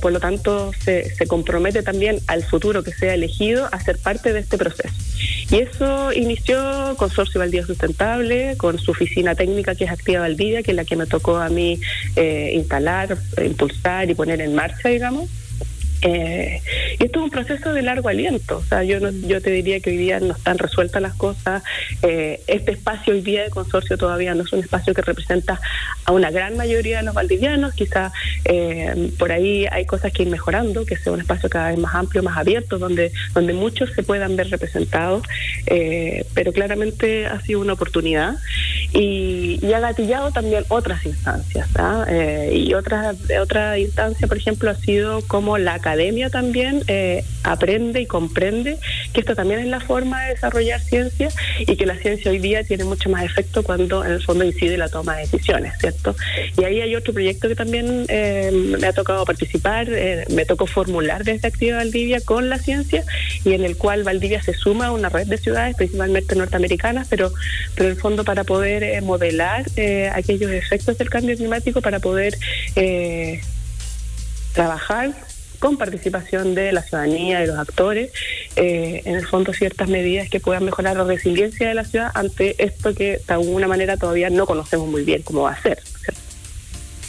por 0.01 0.13
lo 0.13 0.21
tanto 0.21 0.73
se, 0.85 1.15
se 1.15 1.27
compromete 1.27 1.83
también 1.83 2.21
al 2.27 2.43
futuro 2.45 2.83
que 2.83 2.93
sea 2.93 3.15
elegido 3.15 3.69
a 3.73 3.81
ser 3.81 3.99
parte 3.99 4.33
de 4.33 4.41
este 4.41 4.57
proceso. 4.57 4.95
Y 5.51 5.57
eso 5.57 6.13
inició 6.13 6.95
Consorcio 6.97 7.41
Valdía 7.41 7.67
Sustentable, 7.67 8.30
con 8.57 8.79
su 8.79 8.91
oficina 8.91 9.35
técnica 9.35 9.75
que 9.75 9.85
es 9.85 9.91
Activa 9.91 10.21
Valdivia, 10.21 10.63
que 10.63 10.73
es 10.73 10.77
la 10.77 10.85
que 10.85 10.97
me 10.97 11.07
tocó 11.07 11.37
a 11.37 11.49
mí 11.49 11.81
eh, 12.17 12.53
instalar, 12.55 13.17
impulsar 13.45 14.11
y 14.11 14.15
poner 14.15 14.41
en 14.41 14.55
marcha, 14.55 14.89
digamos. 14.89 15.29
Eh, 16.03 16.63
y 16.99 17.05
esto 17.05 17.19
es 17.19 17.25
un 17.25 17.31
proceso 17.31 17.73
de 17.73 17.83
largo 17.83 18.09
aliento. 18.09 18.59
O 18.59 18.65
sea, 18.65 18.83
yo, 18.83 19.01
no, 19.01 19.11
yo 19.11 19.41
te 19.41 19.51
diría 19.51 19.81
que 19.81 19.91
hoy 19.91 19.97
día 19.97 20.21
no 20.21 20.35
están 20.35 20.59
resueltas 20.59 21.03
las 21.03 21.15
cosas. 21.15 21.63
Eh, 22.03 22.41
este 22.47 22.73
espacio 22.73 23.13
hoy 23.13 23.21
día 23.21 23.43
de 23.45 23.51
consorcio 23.51 23.99
todavía 23.99 24.35
no 24.35 24.45
es 24.45 24.53
un 24.53 24.61
espacio 24.61 24.95
que 24.95 25.03
representa 25.03 25.61
a 26.05 26.13
una 26.13 26.31
gran 26.31 26.57
mayoría 26.57 26.99
de 26.99 27.05
los 27.05 27.15
valdivianos. 27.15 27.75
Quizá 27.75 28.13
eh, 28.45 29.13
por 29.19 29.33
ahí 29.33 29.67
hay 29.71 29.85
cosas 29.87 30.13
que 30.13 30.23
ir 30.23 30.31
mejorando, 30.31 30.87
que 30.87 30.97
sea 30.97 31.13
un 31.13 31.21
espacio 31.21 31.51
cada 31.51 31.71
vez 31.71 31.79
más 31.79 31.95
amplio, 31.95 32.23
más 32.23 32.37
abierto, 32.37 32.79
donde, 32.79 33.13
donde 33.35 33.53
muchos 33.53 33.91
se 33.93 34.03
puedan 34.03 34.37
ver 34.37 34.51
representados. 34.51 35.23
pero 36.35 36.53
claramente 36.53 37.27
ha 37.27 37.41
sido 37.41 37.61
una 37.61 37.75
oportunidad 37.75 38.37
y, 38.93 39.59
y 39.63 39.73
ha 39.73 39.81
gatillado 39.81 40.31
también 40.31 40.65
otras 40.69 41.05
instancias. 41.05 41.69
¿ah? 41.77 42.07
y 42.53 42.75
otra, 42.75 43.15
otra 43.41 43.79
instancia, 43.79 44.27
por 44.27 44.37
ejemplo, 44.37 44.71
ha 44.71 44.75
sido 44.75 45.21
como 45.27 45.59
la 45.59 45.79
academia 45.91 46.31
también 46.31 46.85
eh, 46.87 47.25
aprende 47.43 48.01
y 48.01 48.07
comprende 48.07 48.79
que 49.13 49.21
esto 49.21 49.35
también 49.35 49.59
es 49.59 49.67
la 49.67 49.81
forma 49.81 50.23
de 50.23 50.35
desarrollar 50.35 50.81
ciencia 50.81 51.31
y 51.59 51.77
que 51.77 51.85
la 51.85 51.97
ciencia 51.97 52.31
hoy 52.31 52.39
día 52.39 52.63
tiene 52.63 52.85
mucho 52.85 53.11
más 53.11 53.25
efecto 53.25 53.65
cuando 53.65 54.05
en 54.05 54.13
el 54.13 54.23
fondo 54.23 54.45
incide 54.45 54.77
la 54.77 54.89
toma 54.89 55.17
de 55.17 55.23
decisiones, 55.23 55.73
¿cierto? 55.81 56.15
Y 56.57 56.65
ahí 56.65 56.81
hay 56.81 56.95
otro 56.95 57.13
proyecto 57.13 57.49
que 57.49 57.57
también 57.57 58.05
eh, 58.09 58.53
me 58.53 58.87
ha 58.87 58.93
tocado 58.93 59.25
participar, 59.25 59.89
eh, 59.91 60.27
me 60.31 60.45
tocó 60.45 60.67
formular 60.67 61.25
desde 61.25 61.49
Activa 61.49 61.79
Valdivia 61.79 62.21
con 62.21 62.49
la 62.49 62.59
ciencia 62.59 63.05
y 63.45 63.55
en 63.55 63.65
el 63.65 63.77
cual 63.77 64.05
Valdivia 64.05 64.41
se 64.43 64.55
suma 64.55 64.87
a 64.87 64.93
una 64.93 65.09
red 65.09 65.27
de 65.27 65.39
ciudades, 65.39 65.75
principalmente 65.75 66.37
norteamericanas, 66.37 67.09
pero, 67.11 67.33
pero 67.75 67.89
en 67.89 67.97
el 67.97 68.01
fondo 68.01 68.23
para 68.23 68.45
poder 68.45 69.03
modelar 69.03 69.65
aquellos 70.13 70.53
efectos 70.53 70.99
del 70.99 71.11
cambio 71.11 71.37
climático, 71.37 71.81
para 71.81 71.99
poder 71.99 72.37
trabajar 74.53 75.15
con 75.61 75.77
participación 75.77 76.55
de 76.55 76.73
la 76.73 76.83
ciudadanía, 76.83 77.39
de 77.39 77.47
los 77.47 77.59
actores, 77.59 78.11
eh, 78.57 79.03
en 79.05 79.15
el 79.15 79.27
fondo 79.27 79.53
ciertas 79.53 79.89
medidas 79.89 80.29
que 80.29 80.41
puedan 80.41 80.65
mejorar 80.65 80.97
la 80.97 81.05
resiliencia 81.05 81.69
de 81.69 81.75
la 81.75 81.85
ciudad 81.85 82.11
ante 82.15 82.57
esto 82.63 82.95
que 82.95 83.21
de 83.27 83.35
alguna 83.35 83.69
manera 83.69 83.97
todavía 83.97 84.31
no 84.31 84.47
conocemos 84.47 84.89
muy 84.89 85.05
bien 85.05 85.23
cómo 85.23 85.43
va 85.43 85.53
a 85.53 85.63
ser. 85.63 85.79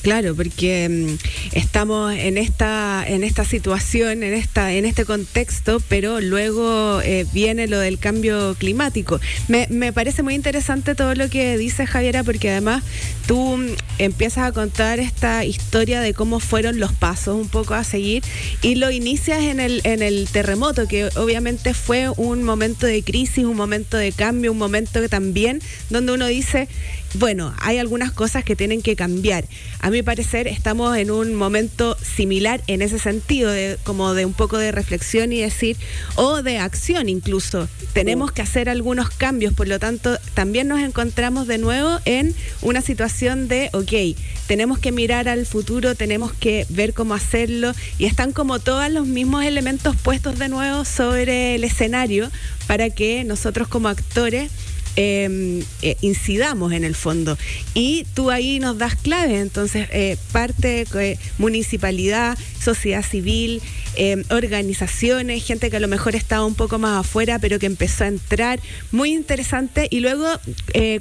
Claro, 0.01 0.35
porque 0.35 0.89
mm, 0.89 1.55
estamos 1.55 2.13
en 2.13 2.37
esta 2.39 3.03
en 3.07 3.23
esta 3.23 3.45
situación, 3.45 4.23
en 4.23 4.33
esta 4.33 4.73
en 4.73 4.85
este 4.85 5.05
contexto, 5.05 5.79
pero 5.89 6.19
luego 6.21 7.01
eh, 7.01 7.27
viene 7.33 7.67
lo 7.67 7.77
del 7.77 7.99
cambio 7.99 8.55
climático. 8.55 9.19
Me, 9.47 9.67
me 9.69 9.93
parece 9.93 10.23
muy 10.23 10.33
interesante 10.33 10.95
todo 10.95 11.13
lo 11.13 11.29
que 11.29 11.55
dice 11.57 11.85
Javiera, 11.85 12.23
porque 12.23 12.49
además 12.49 12.83
tú 13.27 13.57
mm, 13.57 13.67
empiezas 13.99 14.45
a 14.45 14.51
contar 14.51 14.99
esta 14.99 15.45
historia 15.45 16.01
de 16.01 16.15
cómo 16.15 16.39
fueron 16.39 16.79
los 16.79 16.93
pasos 16.93 17.35
un 17.35 17.47
poco 17.47 17.75
a 17.75 17.83
seguir 17.83 18.23
y 18.63 18.75
lo 18.75 18.89
inicias 18.89 19.43
en 19.43 19.59
el 19.59 19.81
en 19.83 20.01
el 20.01 20.27
terremoto, 20.31 20.87
que 20.87 21.09
obviamente 21.15 21.75
fue 21.75 22.09
un 22.09 22.43
momento 22.43 22.87
de 22.87 23.03
crisis, 23.03 23.45
un 23.45 23.55
momento 23.55 23.97
de 23.97 24.11
cambio, 24.13 24.51
un 24.51 24.57
momento 24.57 24.99
que 24.99 25.09
también 25.09 25.61
donde 25.91 26.13
uno 26.13 26.25
dice 26.25 26.67
bueno, 27.13 27.53
hay 27.59 27.77
algunas 27.77 28.11
cosas 28.11 28.43
que 28.43 28.55
tienen 28.55 28.81
que 28.81 28.95
cambiar. 28.95 29.45
A 29.79 29.89
mi 29.89 30.01
parecer 30.01 30.47
estamos 30.47 30.95
en 30.97 31.11
un 31.11 31.35
momento 31.35 31.97
similar 31.97 32.61
en 32.67 32.81
ese 32.81 32.99
sentido, 32.99 33.51
de, 33.51 33.77
como 33.83 34.13
de 34.13 34.25
un 34.25 34.33
poco 34.33 34.57
de 34.57 34.71
reflexión 34.71 35.33
y 35.33 35.41
decir, 35.41 35.75
o 36.15 36.41
de 36.41 36.59
acción 36.59 37.09
incluso. 37.09 37.67
Tenemos 37.93 38.31
que 38.31 38.41
hacer 38.41 38.69
algunos 38.69 39.09
cambios, 39.09 39.53
por 39.53 39.67
lo 39.67 39.79
tanto, 39.79 40.17
también 40.33 40.67
nos 40.67 40.79
encontramos 40.79 41.47
de 41.47 41.57
nuevo 41.57 41.99
en 42.05 42.33
una 42.61 42.81
situación 42.81 43.47
de, 43.49 43.69
ok, 43.73 44.17
tenemos 44.47 44.79
que 44.79 44.91
mirar 44.91 45.27
al 45.27 45.45
futuro, 45.45 45.95
tenemos 45.95 46.31
que 46.33 46.65
ver 46.69 46.93
cómo 46.93 47.13
hacerlo, 47.13 47.73
y 47.97 48.05
están 48.05 48.31
como 48.31 48.59
todos 48.59 48.89
los 48.89 49.05
mismos 49.07 49.43
elementos 49.43 49.95
puestos 49.97 50.39
de 50.39 50.47
nuevo 50.47 50.85
sobre 50.85 51.55
el 51.55 51.63
escenario 51.63 52.31
para 52.67 52.89
que 52.89 53.23
nosotros 53.25 53.67
como 53.67 53.89
actores 53.89 54.49
Em, 54.97 55.61
eh, 55.81 55.95
incidamos 56.01 56.73
en 56.73 56.83
el 56.83 56.95
fondo. 56.95 57.37
Y 57.73 58.05
tú 58.13 58.29
ahí 58.29 58.59
nos 58.59 58.77
das 58.77 58.95
claves, 58.95 59.39
entonces 59.39 59.87
eh, 59.93 60.17
parte 60.33 60.85
eh, 60.95 61.17
municipalidad, 61.37 62.37
sociedad 62.61 63.01
civil, 63.01 63.61
em, 63.95 64.25
organizaciones, 64.29 65.45
gente 65.45 65.69
que 65.69 65.77
a 65.77 65.79
lo 65.79 65.87
mejor 65.87 66.15
estaba 66.15 66.45
un 66.45 66.55
poco 66.55 66.77
más 66.77 66.99
afuera, 66.99 67.39
pero 67.39 67.57
que 67.57 67.67
empezó 67.67 68.03
a 68.03 68.07
entrar, 68.07 68.59
muy 68.91 69.13
interesante. 69.13 69.87
Y 69.89 70.01
luego 70.01 70.27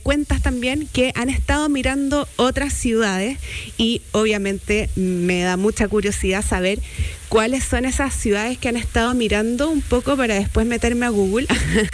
cuentas 0.03 0.41
también 0.41 0.89
que 0.93 1.13
han 1.17 1.29
estado 1.29 1.69
mirando 1.69 2.29
otras 2.37 2.73
ciudades 2.73 3.39
y 3.77 4.03
obviamente 4.13 4.89
me 4.95 5.43
da 5.43 5.57
mucha 5.57 5.89
curiosidad 5.89 6.45
saber 6.45 6.79
cuáles 7.29 7.65
son 7.65 7.85
esas 7.85 8.15
ciudades 8.15 8.59
que 8.59 8.69
han 8.69 8.77
estado 8.77 9.15
mirando 9.15 9.71
un 9.71 9.83
poco 9.83 10.17
para 10.17 10.35
después 10.35 10.67
meterme 10.67 11.07
a 11.07 11.11
Google 11.11 11.47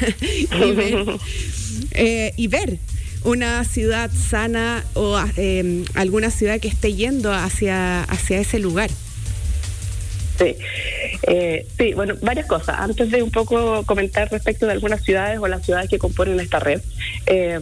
y 0.20 0.72
ver 0.72 1.04
eh, 1.92 2.32
y 2.36 2.48
ver 2.48 2.78
una 3.24 3.64
ciudad 3.64 4.10
sana 4.12 4.84
o 4.94 5.20
eh, 5.36 5.84
alguna 5.94 6.30
ciudad 6.30 6.60
que 6.60 6.68
esté 6.68 6.94
yendo 6.94 7.32
hacia, 7.32 8.02
hacia 8.04 8.38
ese 8.38 8.58
lugar. 8.58 8.90
Sí. 10.38 10.56
Eh, 11.26 11.66
sí, 11.78 11.94
bueno, 11.94 12.14
varias 12.20 12.46
cosas. 12.46 12.76
Antes 12.78 13.10
de 13.10 13.22
un 13.22 13.30
poco 13.30 13.84
comentar 13.84 14.30
respecto 14.30 14.66
de 14.66 14.72
algunas 14.72 15.02
ciudades 15.02 15.38
o 15.38 15.48
las 15.48 15.64
ciudades 15.64 15.88
que 15.88 15.98
componen 15.98 16.38
esta 16.40 16.58
red, 16.60 16.80
eh, 17.26 17.58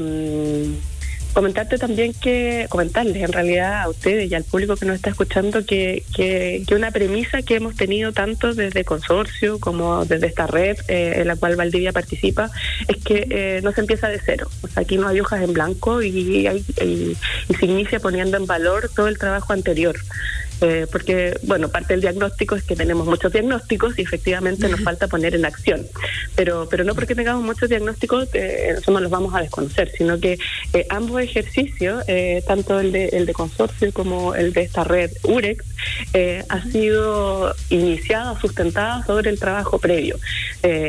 comentarte 1.35 1.79
también 1.79 2.15
que, 2.15 2.67
comentarles 2.71 3.17
en 3.17 3.33
realidad 3.33 3.83
a 3.83 3.89
ustedes 3.89 4.31
y 4.31 4.35
al 4.35 4.45
público 4.45 4.77
que 4.77 4.87
nos 4.87 4.97
está 4.97 5.11
escuchando 5.11 5.67
que, 5.67 6.05
que, 6.15 6.65
una 6.75 6.91
premisa 6.91 7.43
que 7.43 7.57
hemos 7.57 7.77
tenido 7.77 8.13
tanto 8.13 8.55
desde 8.55 8.85
consorcio 8.85 9.61
como 9.61 10.05
desde 10.05 10.29
esta 10.29 10.47
red 10.47 10.77
eh, 10.89 11.15
en 11.17 11.29
la 11.29 11.37
cual 11.37 11.57
Valdivia 11.57 11.93
participa 11.93 12.51
es 12.89 12.97
que 13.05 13.27
eh, 13.31 13.61
no 13.63 13.73
se 13.73 13.81
empieza 13.81 14.09
de 14.09 14.21
cero. 14.25 14.49
O 14.63 14.69
sea, 14.69 14.83
aquí 14.83 14.97
no 14.97 15.09
hay 15.09 15.21
hojas 15.21 15.43
en 15.43 15.53
blanco 15.53 16.03
y, 16.03 16.09
y, 16.09 16.47
y 16.49 17.55
se 17.55 17.67
inicia 17.67 18.01
poniendo 18.01 18.37
en 18.37 18.47
valor 18.47 18.91
todo 18.95 19.09
el 19.09 19.19
trabajo 19.19 19.53
anterior. 19.53 19.97
Eh, 20.65 20.87
porque, 20.91 21.39
bueno, 21.43 21.69
parte 21.69 21.93
del 21.93 22.01
diagnóstico 22.01 22.55
es 22.57 22.63
que 22.65 22.75
tenemos 22.75 23.07
muchos 23.07 23.31
diagnósticos 23.31 23.99
y 23.99 24.03
efectivamente 24.03 24.67
nos 24.67 24.81
falta 24.81 25.09
poner 25.09 25.35
en 25.35 25.45
acción. 25.45 25.87
Pero, 26.35 26.67
pero 26.71 26.85
no 26.85 26.95
porque 26.95 27.15
tengamos 27.15 27.45
muchos 27.45 27.69
diagnósticos, 27.69 28.29
eh, 28.33 28.75
eso 28.79 28.91
no 28.91 29.01
los 29.01 29.11
vamos 29.11 29.35
a 29.35 29.43
desconocer, 29.43 29.93
sino 29.97 30.19
que 30.19 30.39
eh, 30.73 30.87
ambos 30.89 31.21
ejercicios, 31.21 32.03
eh, 32.07 32.43
tanto 32.47 32.81
el 32.81 32.93
de, 32.93 33.09
el 33.09 33.27
de 33.27 33.35
consorcio 33.35 33.93
como 33.93 34.35
el 34.35 34.55
de 34.55 34.63
esta 34.63 34.85
red 34.85 35.11
UREX, 35.25 35.65
ha 36.49 36.63
sido 36.71 37.55
iniciado, 37.69 38.41
sustentado 38.41 39.05
sobre 39.05 39.31
el 39.31 39.39
trabajo 39.39 39.79
previo. 39.79 40.17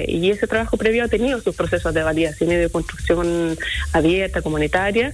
Y 0.07 0.29
ese 0.31 0.47
trabajo 0.47 0.77
previo 0.77 1.03
ha 1.03 1.07
tenido 1.07 1.41
sus 1.41 1.55
procesos 1.55 1.93
de 1.93 2.03
validación 2.03 2.51
y 2.51 2.55
de 2.55 2.69
construcción 2.69 3.57
abierta, 3.93 4.41
comunitaria. 4.41 5.13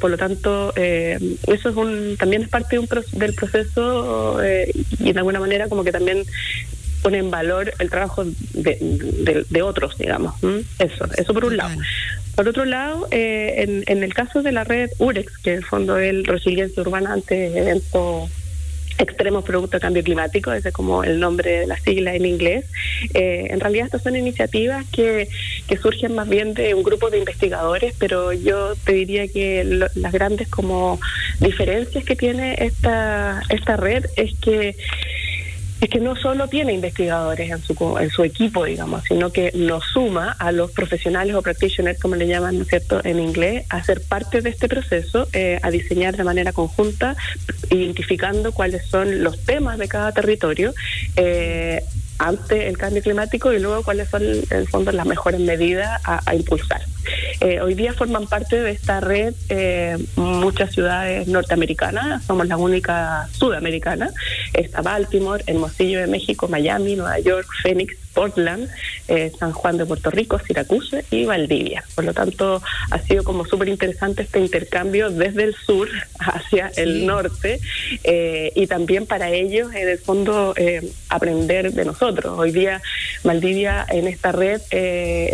por 0.00 0.10
lo 0.10 0.16
tanto, 0.16 0.74
eso 0.76 1.68
es 1.68 1.76
un, 1.76 2.16
también 2.18 2.42
es 2.42 2.48
parte 2.48 2.76
de 2.76 2.80
un, 2.80 2.88
del 3.12 3.34
proceso 3.34 4.42
eh, 4.42 4.70
y 4.98 5.12
de 5.12 5.18
alguna 5.18 5.40
manera 5.40 5.68
como 5.68 5.84
que 5.84 5.92
también 5.92 6.24
pone 7.02 7.18
en 7.18 7.30
valor 7.30 7.72
el 7.78 7.90
trabajo 7.90 8.24
de, 8.24 9.44
de, 9.48 9.62
otros, 9.62 9.98
digamos. 9.98 10.34
Eso, 10.78 11.06
eso 11.16 11.34
por 11.34 11.44
un 11.44 11.56
lado. 11.56 11.74
Por 12.36 12.48
otro 12.48 12.64
lado, 12.64 13.08
eh, 13.10 13.54
en, 13.58 13.82
en, 13.86 14.04
el 14.04 14.14
caso 14.14 14.42
de 14.42 14.52
la 14.52 14.62
red 14.62 14.88
UREX, 14.98 15.36
que 15.38 15.50
en 15.50 15.58
el 15.58 15.64
fondo 15.64 15.98
es 15.98 16.10
el 16.10 16.24
resiliencia 16.24 16.80
urbana 16.80 17.12
ante 17.12 17.58
eventos 17.58 18.30
extremos 18.98 19.44
producto 19.44 19.76
de 19.76 19.80
cambio 19.80 20.02
climático, 20.02 20.52
ese 20.52 20.68
es 20.68 20.74
como 20.74 21.04
el 21.04 21.20
nombre 21.20 21.60
de 21.60 21.66
la 21.66 21.78
sigla 21.78 22.14
en 22.14 22.26
inglés. 22.26 22.64
Eh, 23.14 23.46
en 23.50 23.60
realidad 23.60 23.86
estas 23.86 24.02
son 24.02 24.16
iniciativas 24.16 24.84
que, 24.90 25.28
que 25.66 25.76
surgen 25.76 26.14
más 26.14 26.28
bien 26.28 26.54
de 26.54 26.74
un 26.74 26.82
grupo 26.82 27.10
de 27.10 27.18
investigadores, 27.18 27.94
pero 27.98 28.32
yo 28.32 28.74
te 28.84 28.92
diría 28.92 29.28
que 29.28 29.64
las 29.64 30.12
grandes 30.12 30.48
como 30.48 31.00
diferencias 31.40 32.04
que 32.04 32.16
tiene 32.16 32.56
esta, 32.58 33.42
esta 33.48 33.76
red 33.76 34.06
es 34.16 34.34
que 34.38 34.76
es 35.82 35.90
que 35.90 35.98
no 35.98 36.14
solo 36.14 36.46
tiene 36.46 36.72
investigadores 36.72 37.50
en 37.50 37.60
su, 37.60 37.98
en 37.98 38.08
su 38.08 38.22
equipo, 38.22 38.64
digamos, 38.64 39.02
sino 39.02 39.32
que 39.32 39.50
nos 39.54 39.84
suma 39.84 40.30
a 40.38 40.52
los 40.52 40.70
profesionales 40.70 41.34
o 41.34 41.42
practitioners, 41.42 42.00
como 42.00 42.14
le 42.14 42.28
llaman, 42.28 42.56
¿no 42.56 42.62
es 42.62 42.68
cierto?, 42.68 43.00
en 43.04 43.18
inglés, 43.18 43.66
a 43.68 43.82
ser 43.82 44.00
parte 44.00 44.42
de 44.42 44.50
este 44.50 44.68
proceso, 44.68 45.26
eh, 45.32 45.58
a 45.60 45.70
diseñar 45.72 46.16
de 46.16 46.22
manera 46.22 46.52
conjunta, 46.52 47.16
identificando 47.68 48.52
cuáles 48.52 48.86
son 48.86 49.24
los 49.24 49.44
temas 49.44 49.76
de 49.76 49.88
cada 49.88 50.12
territorio. 50.12 50.72
Eh, 51.16 51.82
ante 52.18 52.68
el 52.68 52.78
cambio 52.78 53.02
climático 53.02 53.52
y 53.52 53.58
luego 53.58 53.82
cuáles 53.82 54.08
son 54.08 54.22
en 54.22 54.44
el 54.50 54.68
fondo 54.68 54.92
las 54.92 55.06
mejores 55.06 55.40
medidas 55.40 56.00
a, 56.04 56.34
impulsar. 56.36 56.80
Eh, 57.40 57.60
hoy 57.60 57.74
día 57.74 57.92
forman 57.92 58.26
parte 58.26 58.60
de 58.60 58.70
esta 58.70 59.00
red 59.00 59.34
eh, 59.48 59.98
muchas 60.16 60.72
ciudades 60.72 61.28
norteamericanas, 61.28 62.24
somos 62.24 62.46
la 62.46 62.56
única 62.56 63.28
sudamericana. 63.32 64.10
Está 64.52 64.82
Baltimore, 64.82 65.42
Hermosillo 65.46 66.00
de 66.00 66.06
México, 66.06 66.48
Miami, 66.48 66.96
Nueva 66.96 67.18
York, 67.18 67.48
Phoenix, 67.62 67.96
Portland, 68.14 68.68
eh, 69.08 69.32
San 69.38 69.52
Juan 69.52 69.76
de 69.78 69.86
Puerto 69.86 70.10
Rico, 70.10 70.38
Syracuse 70.38 71.04
y 71.10 71.24
Valdivia. 71.24 71.84
Por 71.94 72.04
lo 72.04 72.14
tanto, 72.14 72.62
ha 72.90 72.98
sido 73.00 73.24
como 73.24 73.44
súper 73.44 73.68
interesante 73.68 74.22
este 74.22 74.40
intercambio 74.40 75.10
desde 75.10 75.44
el 75.44 75.54
sur 75.54 75.88
hacia 76.18 76.70
el 76.76 77.06
norte 77.06 77.60
eh, 78.04 78.52
y 78.54 78.66
también 78.66 79.06
para 79.06 79.30
ellos, 79.30 79.74
en 79.74 79.88
el 79.88 79.98
fondo, 79.98 80.54
eh, 80.56 80.88
aprender 81.08 81.72
de 81.72 81.84
nosotros. 81.84 82.38
Hoy 82.38 82.52
día, 82.52 82.80
Valdivia 83.24 83.84
en 83.88 84.06
esta 84.06 84.32
red, 84.32 84.60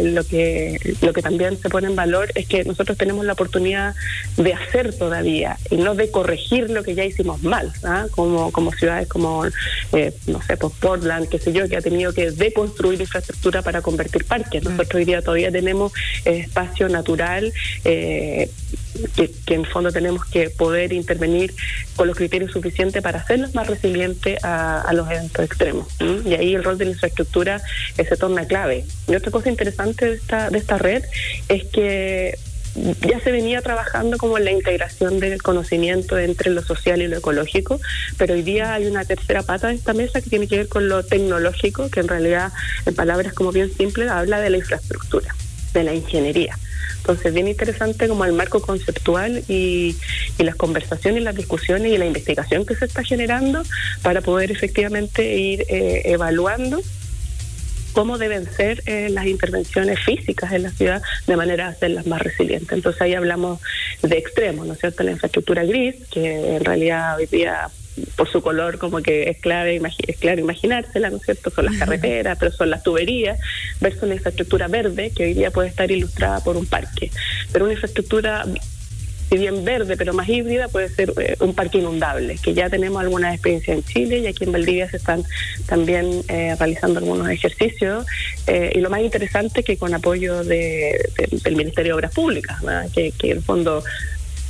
lo, 0.02 0.24
que, 0.24 0.78
lo 1.02 1.12
que 1.12 1.22
también 1.22 1.58
se 1.58 1.68
pone 1.68 1.88
en 1.88 1.96
valor 1.96 2.30
es 2.34 2.46
que 2.46 2.64
nosotros 2.64 2.96
tenemos 2.96 3.24
la 3.24 3.34
oportunidad 3.34 3.94
de 4.36 4.54
hacer 4.54 4.96
todavía 4.96 5.56
y 5.70 5.76
no 5.76 5.94
de 5.94 6.10
corregir 6.10 6.70
lo 6.70 6.82
que 6.82 6.94
ya 6.94 7.04
hicimos 7.04 7.42
mal, 7.42 7.72
¿ah? 7.84 8.06
como, 8.10 8.50
como 8.52 8.72
ciudades 8.72 9.08
como, 9.08 9.44
no 9.44 10.42
sé, 10.42 10.56
pues 10.56 10.72
Portland, 10.80 11.28
qué 11.28 11.38
sé 11.38 11.52
yo, 11.52 11.68
que 11.68 11.76
ha 11.76 11.80
tenido 11.80 12.12
que 12.12 12.30
deconstruir 12.30 12.67
construir 12.68 13.00
infraestructura 13.00 13.62
para 13.62 13.80
convertir 13.82 14.24
parques. 14.24 14.62
Nosotros 14.62 14.94
hoy 14.94 15.04
día 15.04 15.22
todavía 15.22 15.50
tenemos 15.50 15.92
eh, 16.24 16.40
espacio 16.40 16.88
natural 16.88 17.52
eh, 17.84 18.50
que, 19.16 19.54
en 19.54 19.64
fondo 19.64 19.90
tenemos 19.90 20.24
que 20.26 20.50
poder 20.50 20.92
intervenir 20.92 21.54
con 21.96 22.06
los 22.06 22.16
criterios 22.16 22.52
suficientes 22.52 23.02
para 23.02 23.20
hacerlos 23.20 23.54
más 23.54 23.66
resilientes 23.66 24.38
a, 24.44 24.90
los 24.92 25.10
eventos 25.10 25.44
extremos. 25.44 25.86
Y 26.24 26.34
ahí 26.34 26.54
el 26.54 26.64
rol 26.64 26.78
de 26.78 26.86
la 26.86 26.90
infraestructura 26.92 27.60
se 27.96 28.16
torna 28.16 28.46
clave. 28.46 28.84
Y 29.06 29.14
otra 29.14 29.30
cosa 29.30 29.48
interesante 29.48 30.06
de 30.06 30.14
esta, 30.16 30.50
de 30.50 30.58
esta 30.58 30.78
red 30.78 31.04
es 31.48 31.64
que 31.66 32.36
ya 33.00 33.20
se 33.20 33.32
venía 33.32 33.60
trabajando 33.62 34.18
como 34.18 34.38
en 34.38 34.44
la 34.44 34.52
integración 34.52 35.20
del 35.20 35.42
conocimiento 35.42 36.18
entre 36.18 36.50
lo 36.50 36.62
social 36.62 37.02
y 37.02 37.08
lo 37.08 37.18
ecológico, 37.18 37.80
pero 38.16 38.34
hoy 38.34 38.42
día 38.42 38.74
hay 38.74 38.86
una 38.86 39.04
tercera 39.04 39.42
pata 39.42 39.68
de 39.68 39.74
esta 39.74 39.94
mesa 39.94 40.20
que 40.20 40.30
tiene 40.30 40.48
que 40.48 40.56
ver 40.56 40.68
con 40.68 40.88
lo 40.88 41.04
tecnológico, 41.04 41.90
que 41.90 42.00
en 42.00 42.08
realidad, 42.08 42.52
en 42.86 42.94
palabras 42.94 43.32
como 43.32 43.52
bien 43.52 43.72
simples, 43.72 44.10
habla 44.10 44.40
de 44.40 44.50
la 44.50 44.58
infraestructura, 44.58 45.34
de 45.72 45.84
la 45.84 45.94
ingeniería. 45.94 46.58
Entonces, 46.98 47.32
bien 47.32 47.48
interesante 47.48 48.06
como 48.06 48.24
el 48.24 48.32
marco 48.32 48.60
conceptual 48.60 49.42
y, 49.48 49.96
las 50.38 50.56
conversaciones, 50.56 51.22
las 51.22 51.34
discusiones 51.34 51.92
y 51.92 51.98
la 51.98 52.06
investigación 52.06 52.66
que 52.66 52.74
se 52.74 52.84
está 52.84 53.02
generando 53.02 53.62
para 54.02 54.20
poder 54.20 54.50
efectivamente 54.50 55.36
ir 55.36 55.64
eh, 55.68 56.02
evaluando 56.04 56.80
cómo 57.98 58.16
deben 58.16 58.48
ser 58.48 58.80
eh, 58.86 59.08
las 59.10 59.26
intervenciones 59.26 59.98
físicas 59.98 60.52
en 60.52 60.62
la 60.62 60.70
ciudad 60.70 61.02
de 61.26 61.36
manera 61.36 61.64
de 61.64 61.70
hacerlas 61.70 62.06
más 62.06 62.22
resilientes. 62.22 62.70
Entonces 62.70 63.02
ahí 63.02 63.14
hablamos 63.14 63.58
de 64.04 64.16
extremos, 64.16 64.68
¿no 64.68 64.74
es 64.74 64.78
cierto? 64.78 65.02
La 65.02 65.10
infraestructura 65.10 65.64
gris, 65.64 65.96
que 66.08 66.54
en 66.54 66.64
realidad 66.64 67.16
hoy 67.16 67.26
día 67.26 67.68
por 68.14 68.30
su 68.30 68.40
color 68.40 68.78
como 68.78 69.02
que 69.02 69.28
es 69.30 69.38
clave 69.38 69.82
es 70.06 70.16
claro 70.18 70.40
imaginársela, 70.40 71.10
¿no 71.10 71.16
es 71.16 71.24
cierto? 71.24 71.50
Son 71.50 71.64
las 71.64 71.76
carreteras, 71.76 72.38
pero 72.38 72.52
son 72.52 72.70
las 72.70 72.84
tuberías, 72.84 73.40
versus 73.80 74.08
la 74.08 74.14
infraestructura 74.14 74.68
verde, 74.68 75.10
que 75.10 75.24
hoy 75.24 75.34
día 75.34 75.50
puede 75.50 75.68
estar 75.68 75.90
ilustrada 75.90 76.38
por 76.44 76.56
un 76.56 76.66
parque. 76.66 77.10
Pero 77.50 77.64
una 77.64 77.74
infraestructura 77.74 78.44
si 79.28 79.36
bien 79.36 79.64
verde, 79.64 79.96
pero 79.96 80.14
más 80.14 80.28
híbrida, 80.28 80.68
puede 80.68 80.88
ser 80.88 81.12
eh, 81.20 81.36
un 81.40 81.54
parque 81.54 81.78
inundable, 81.78 82.38
que 82.42 82.54
ya 82.54 82.70
tenemos 82.70 83.00
algunas 83.02 83.34
experiencias 83.34 83.78
en 83.78 83.84
Chile 83.84 84.18
y 84.18 84.26
aquí 84.26 84.44
en 84.44 84.52
Valdivia 84.52 84.90
se 84.90 84.96
están 84.96 85.22
también 85.66 86.22
eh, 86.28 86.56
realizando 86.58 86.98
algunos 86.98 87.28
ejercicios. 87.28 88.06
Eh, 88.46 88.72
y 88.74 88.80
lo 88.80 88.88
más 88.88 89.00
interesante 89.00 89.60
es 89.60 89.66
que 89.66 89.76
con 89.76 89.92
apoyo 89.94 90.44
de, 90.44 91.10
del 91.44 91.56
Ministerio 91.56 91.92
de 91.92 91.96
Obras 91.96 92.14
Públicas, 92.14 92.58
que, 92.94 93.12
que 93.12 93.30
en 93.30 93.36
el 93.38 93.42
fondo 93.42 93.84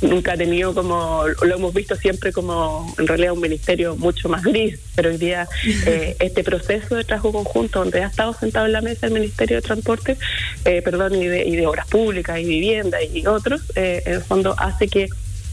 nunca 0.01 0.33
ha 0.33 0.37
tenido 0.37 0.73
como, 0.73 1.23
lo 1.27 1.55
hemos 1.55 1.73
visto 1.73 1.95
siempre 1.95 2.31
como 2.31 2.93
en 2.97 3.07
realidad 3.07 3.33
un 3.33 3.41
ministerio 3.41 3.95
mucho 3.95 4.29
más 4.29 4.43
gris, 4.43 4.79
pero 4.95 5.09
hoy 5.09 5.17
día 5.17 5.47
eh, 5.85 6.15
este 6.19 6.43
proceso 6.43 6.95
de 6.95 7.03
trabajo 7.03 7.31
conjunto 7.31 7.79
donde 7.79 8.03
ha 8.03 8.07
estado 8.07 8.33
sentado 8.33 8.65
en 8.65 8.73
la 8.73 8.81
mesa 8.81 9.07
el 9.07 9.13
Ministerio 9.13 9.57
de 9.57 9.61
Transporte, 9.61 10.17
eh, 10.65 10.81
perdón, 10.81 11.15
y 11.15 11.27
de, 11.27 11.45
y 11.45 11.55
de, 11.55 11.67
Obras 11.67 11.87
Públicas 11.87 12.39
y 12.39 12.45
Vivienda 12.45 13.01
y 13.03 13.25
otros, 13.27 13.61
eh, 13.75 14.03
en 14.05 14.13
el 14.13 14.21
fondo 14.21 14.55
hace 14.57 14.87
que 14.87 15.09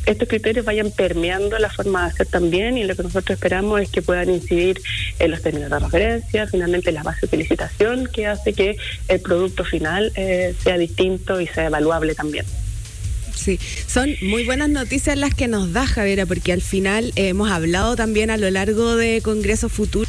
estos 0.07 0.29
criterios 0.29 0.65
vayan 0.65 0.93
permeando 0.93 1.59
la 1.59 1.69
forma 1.69 2.03
de 2.03 2.13
hacer 2.13 2.27
también 2.29 2.79
y 2.79 2.85
lo 2.85 2.95
que 2.95 3.03
nosotros 3.03 3.37
esperamos 3.37 3.81
es 3.81 3.91
que 3.91 4.03
puedan 4.03 4.31
incidir 4.31 4.81
en 5.19 5.33
los 5.33 5.43
términos 5.43 5.69
de 5.69 5.81
referencia, 5.81 6.47
finalmente 6.47 6.93
la 6.93 7.03
base 7.03 7.27
de 7.27 7.37
licitación 7.37 8.07
que 8.07 8.29
hace 8.29 8.53
que 8.53 8.77
el 9.09 9.21
producto 9.21 9.65
final 9.65 10.13
sea 10.15 10.79
distinto 10.79 11.41
y 11.41 11.49
sea 11.49 11.67
evaluable 11.67 12.15
también. 12.15 12.47
Sí, 13.37 13.61
son 13.87 14.11
muy 14.23 14.45
buenas 14.45 14.71
noticias 14.71 15.17
las 15.17 15.35
que 15.35 15.47
nos 15.47 15.73
da 15.73 15.87
Javiera, 15.87 16.27
porque 16.27 16.53
al 16.53 16.63
final 16.63 17.13
hemos 17.17 17.51
hablado 17.51 17.95
también 17.95 18.31
a 18.31 18.37
lo 18.37 18.51
largo 18.51 18.97
de 18.97 19.21
Congreso 19.23 19.69
Futuro 19.69 20.09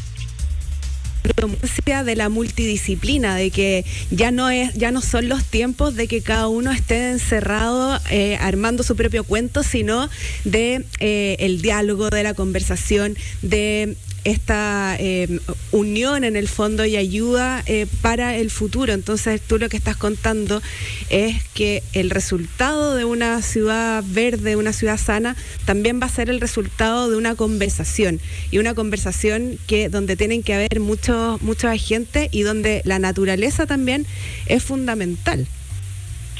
de 2.05 2.15
la 2.15 2.30
multidisciplina, 2.30 3.36
de 3.36 3.51
que 3.51 3.86
ya 4.12 4.32
no 4.32 4.49
es, 4.49 4.73
ya 4.73 4.91
no 4.91 5.01
son 5.01 5.30
los 5.30 5.43
tiempos 5.43 5.95
de 5.95 6.08
que 6.08 6.21
cada 6.21 6.47
uno 6.47 6.71
esté 6.71 7.12
encerrado 7.12 7.99
eh, 8.10 8.38
armando 8.41 8.84
su 8.84 8.95
propio 8.95 9.23
cuento, 9.23 9.63
sino 9.63 10.10
de 10.43 10.84
eh, 10.99 11.38
el 11.39 11.62
diálogo, 11.62 12.10
de 12.10 12.23
la 12.23 12.34
conversación, 12.34 13.15
de 13.41 13.95
esta 14.27 14.97
eh, 14.99 15.39
unión 15.71 16.25
en 16.25 16.35
el 16.35 16.49
fondo 16.49 16.85
y 16.85 16.97
ayuda 16.97 17.63
eh, 17.65 17.87
para 18.01 18.35
el 18.35 18.51
futuro. 18.51 18.91
Entonces 18.91 19.39
tú 19.41 19.57
lo 19.57 19.69
que 19.69 19.77
estás 19.77 19.95
contando 19.95 20.61
es 21.09 21.43
que 21.53 21.81
el 21.93 22.09
resultado 22.09 22.95
de 22.95 23.05
una 23.05 23.41
ciudad 23.41 24.03
verde, 24.05 24.57
una 24.57 24.73
ciudad 24.73 24.97
sana, 24.97 25.37
también 25.65 26.01
va 26.01 26.07
a 26.07 26.09
ser 26.09 26.29
el 26.29 26.41
resultado 26.41 27.09
de 27.09 27.15
una 27.15 27.35
conversación 27.35 28.19
y 28.51 28.57
una 28.57 28.73
conversación 28.73 29.57
que 29.65 29.87
donde 29.87 30.17
tienen 30.17 30.43
que 30.43 30.53
haber 30.53 30.81
muchos 30.81 31.41
muchos 31.41 31.71
agentes 31.71 32.27
y 32.31 32.41
donde 32.41 32.81
la 32.83 32.99
naturaleza 32.99 33.65
también 33.65 34.05
es 34.47 34.61
fundamental. 34.61 35.47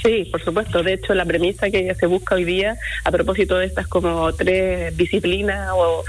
Sí, 0.04 0.28
por 0.32 0.44
supuesto. 0.44 0.84
De 0.84 0.94
hecho, 0.94 1.14
la 1.14 1.26
premisa 1.26 1.70
que 1.70 1.94
se 1.96 2.06
busca 2.06 2.36
hoy 2.36 2.46
día, 2.46 2.78
a 3.04 3.12
propósito 3.12 3.58
de 3.58 3.66
estas 3.66 3.88
como 3.88 4.32
tres 4.34 4.96
disciplinas 4.96 5.72
o, 5.74 6.04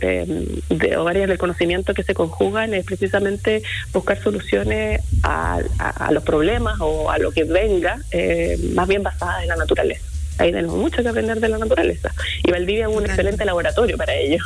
eh, 0.00 0.58
de, 0.68 0.96
o 0.96 1.06
áreas 1.06 1.28
del 1.28 1.38
conocimiento 1.38 1.94
que 1.94 2.02
se 2.02 2.14
conjugan, 2.14 2.74
es 2.74 2.84
precisamente 2.84 3.62
buscar 3.92 4.22
soluciones 4.22 5.02
a, 5.22 5.60
los 6.10 6.22
problemas 6.22 6.76
o 6.80 7.10
a 7.10 7.18
lo 7.18 7.30
que 7.30 7.44
venga, 7.44 7.98
eh, 8.10 8.58
más 8.74 8.88
bien 8.88 9.02
basadas 9.02 9.42
en 9.42 9.48
la 9.48 9.56
naturaleza. 9.56 10.04
Ahí 10.38 10.52
tenemos 10.52 10.76
mucho 10.76 11.02
que 11.02 11.08
aprender 11.08 11.40
de 11.40 11.48
la 11.48 11.58
naturaleza. 11.58 12.12
Y 12.44 12.50
Valdivia 12.50 12.88
es 12.88 12.94
un 12.94 13.06
excelente 13.06 13.44
laboratorio 13.44 13.96
para 13.96 14.14
ello. 14.14 14.38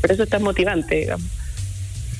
Por 0.00 0.12
eso 0.12 0.24
es 0.24 0.28
tan 0.28 0.42
motivante, 0.42 0.96
digamos. 0.96 1.26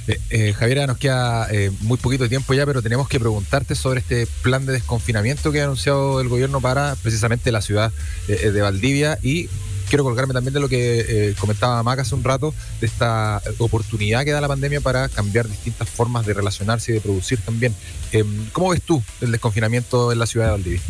Eh, 0.06 0.20
eh, 0.30 0.52
Javiera, 0.52 0.86
nos 0.86 0.98
queda 0.98 1.48
eh, 1.50 1.70
muy 1.80 1.96
poquito 1.96 2.28
tiempo 2.28 2.52
ya, 2.52 2.66
pero 2.66 2.82
tenemos 2.82 3.08
que 3.08 3.18
preguntarte 3.18 3.74
sobre 3.74 4.00
este 4.00 4.26
plan 4.42 4.66
de 4.66 4.72
desconfinamiento 4.72 5.50
que 5.50 5.60
ha 5.60 5.64
anunciado 5.64 6.20
el 6.20 6.28
gobierno 6.28 6.60
para 6.60 6.94
precisamente 6.96 7.50
la 7.52 7.62
ciudad 7.62 7.92
de 8.28 8.60
Valdivia 8.60 9.18
y 9.22 9.48
quiero 9.88 10.04
colgarme 10.04 10.34
también 10.34 10.54
de 10.54 10.60
lo 10.60 10.68
que 10.68 11.34
comentaba 11.38 11.82
Maca 11.82 12.02
hace 12.02 12.14
un 12.14 12.24
rato, 12.24 12.54
de 12.80 12.86
esta 12.86 13.40
oportunidad 13.58 14.24
que 14.24 14.32
da 14.32 14.40
la 14.40 14.48
pandemia 14.48 14.80
para 14.80 15.08
cambiar 15.08 15.48
distintas 15.48 15.88
formas 15.88 16.26
de 16.26 16.34
relacionarse 16.34 16.92
y 16.92 16.94
de 16.94 17.00
producir 17.00 17.40
también. 17.40 17.74
Em, 18.12 18.48
¿Cómo 18.52 18.70
ves 18.70 18.82
tú 18.82 19.02
el 19.20 19.32
desconfinamiento 19.32 20.12
en 20.12 20.18
la 20.18 20.26
ciudad 20.26 20.46
de 20.46 20.52
Valdivia? 20.52 20.80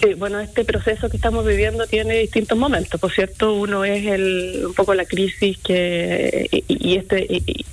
Sí, 0.00 0.14
bueno, 0.14 0.40
este 0.40 0.64
proceso 0.64 1.08
que 1.08 1.16
estamos 1.16 1.44
viviendo 1.46 1.86
tiene 1.86 2.18
distintos 2.18 2.56
momentos, 2.56 3.00
por 3.00 3.12
cierto, 3.12 3.54
uno 3.54 3.84
es 3.84 4.06
el, 4.06 4.62
un 4.66 4.74
poco 4.74 4.94
la 4.94 5.04
crisis 5.04 5.58
que 5.58 6.48
y, 6.68 6.96
este 6.96 7.26
y, 7.28 7.65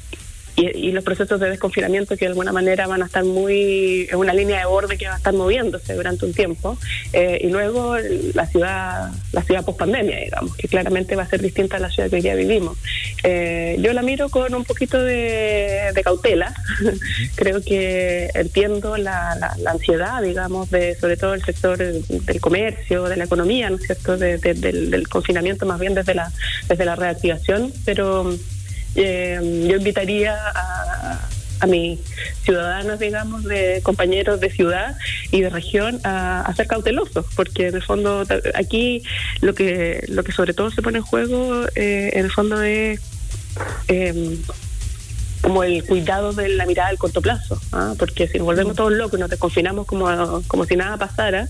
los 0.55 1.03
procesos 1.03 1.39
de 1.39 1.49
desconfinamiento 1.49 2.15
que 2.15 2.25
de 2.25 2.29
alguna 2.29 2.51
manera 2.51 2.85
van 2.87 3.01
a 3.01 3.05
estar 3.05 3.23
muy 3.23 4.07
en 4.09 4.17
una 4.17 4.33
línea 4.33 4.59
de 4.59 4.65
borde 4.65 4.97
que 4.97 5.07
va 5.07 5.15
a 5.15 5.17
estar 5.17 5.33
moviéndose 5.33 5.93
durante 5.93 6.25
un 6.25 6.33
tiempo 6.33 6.77
eh, 7.11 7.39
y 7.41 7.49
luego 7.49 7.97
la 8.33 8.45
ciudad 8.45 9.11
la 9.31 9.41
ciudad 9.43 9.65
post 9.65 9.79
pandemia 9.79 10.17
digamos 10.19 10.55
que 10.55 10.67
claramente 10.67 11.15
va 11.15 11.23
a 11.23 11.27
ser 11.27 11.41
distinta 11.41 11.77
a 11.77 11.79
la 11.79 11.89
ciudad 11.89 12.09
que 12.09 12.17
hoy 12.17 12.21
día 12.21 12.35
vivimos. 12.35 12.77
Eh, 13.23 13.77
yo 13.79 13.93
la 13.93 14.01
miro 14.01 14.29
con 14.29 14.53
un 14.53 14.63
poquito 14.63 15.01
de, 15.01 15.91
cautela. 16.03 16.53
Creo 17.35 17.61
que 17.61 18.29
entiendo 18.33 18.97
la, 18.97 19.55
ansiedad 19.65 20.21
digamos 20.21 20.69
de 20.69 20.95
sobre 20.95 21.17
todo 21.17 21.33
el 21.33 21.43
sector 21.43 21.77
del 21.77 22.41
comercio 22.41 23.05
de 23.05 23.17
la 23.17 23.23
economía 23.23 23.69
no 23.69 23.77
es 23.77 23.83
cierto 23.83 24.17
del, 24.17 24.39
del 24.41 25.07
confinamiento 25.07 25.65
más 25.65 25.79
bien 25.79 25.93
desde 25.93 26.13
la 26.13 26.31
desde 26.67 26.85
la 26.85 26.95
reactivación 26.95 27.71
pero 27.85 28.35
eh, 28.95 29.67
yo 29.69 29.77
invitaría 29.77 30.35
a, 30.35 31.29
a 31.63 31.65
mis 31.65 31.99
ciudadanos, 32.43 32.99
digamos, 32.99 33.43
de 33.45 33.81
compañeros 33.83 34.39
de 34.39 34.49
ciudad 34.49 34.97
y 35.31 35.41
de 35.41 35.49
región 35.49 35.99
a, 36.03 36.51
ser 36.55 36.67
cautelosos, 36.67 37.25
porque 37.35 37.67
en 37.67 37.75
el 37.75 37.83
fondo 37.83 38.23
aquí 38.53 39.01
lo 39.41 39.55
que 39.55 40.03
lo 40.09 40.23
que 40.23 40.31
sobre 40.33 40.53
todo 40.53 40.69
se 40.71 40.81
pone 40.81 40.97
en 40.97 41.03
juego, 41.03 41.65
eh, 41.75 42.11
en 42.13 42.25
el 42.25 42.31
fondo 42.31 42.61
es 42.61 42.99
eh, 43.87 44.37
como 45.41 45.63
el 45.63 45.83
cuidado 45.83 46.31
de 46.31 46.47
la 46.49 46.65
mirada 46.65 46.89
al 46.89 46.97
corto 46.97 47.21
plazo, 47.21 47.59
¿ah? 47.73 47.93
porque 47.99 48.29
si 48.29 48.37
nos 48.37 48.45
volvemos 48.45 48.75
todos 48.75 48.93
locos 48.93 49.19
y 49.19 49.21
nos 49.21 49.29
desconfinamos 49.29 49.85
como, 49.85 50.41
como 50.47 50.65
si 50.65 50.77
nada 50.77 50.97
pasara, 50.97 51.49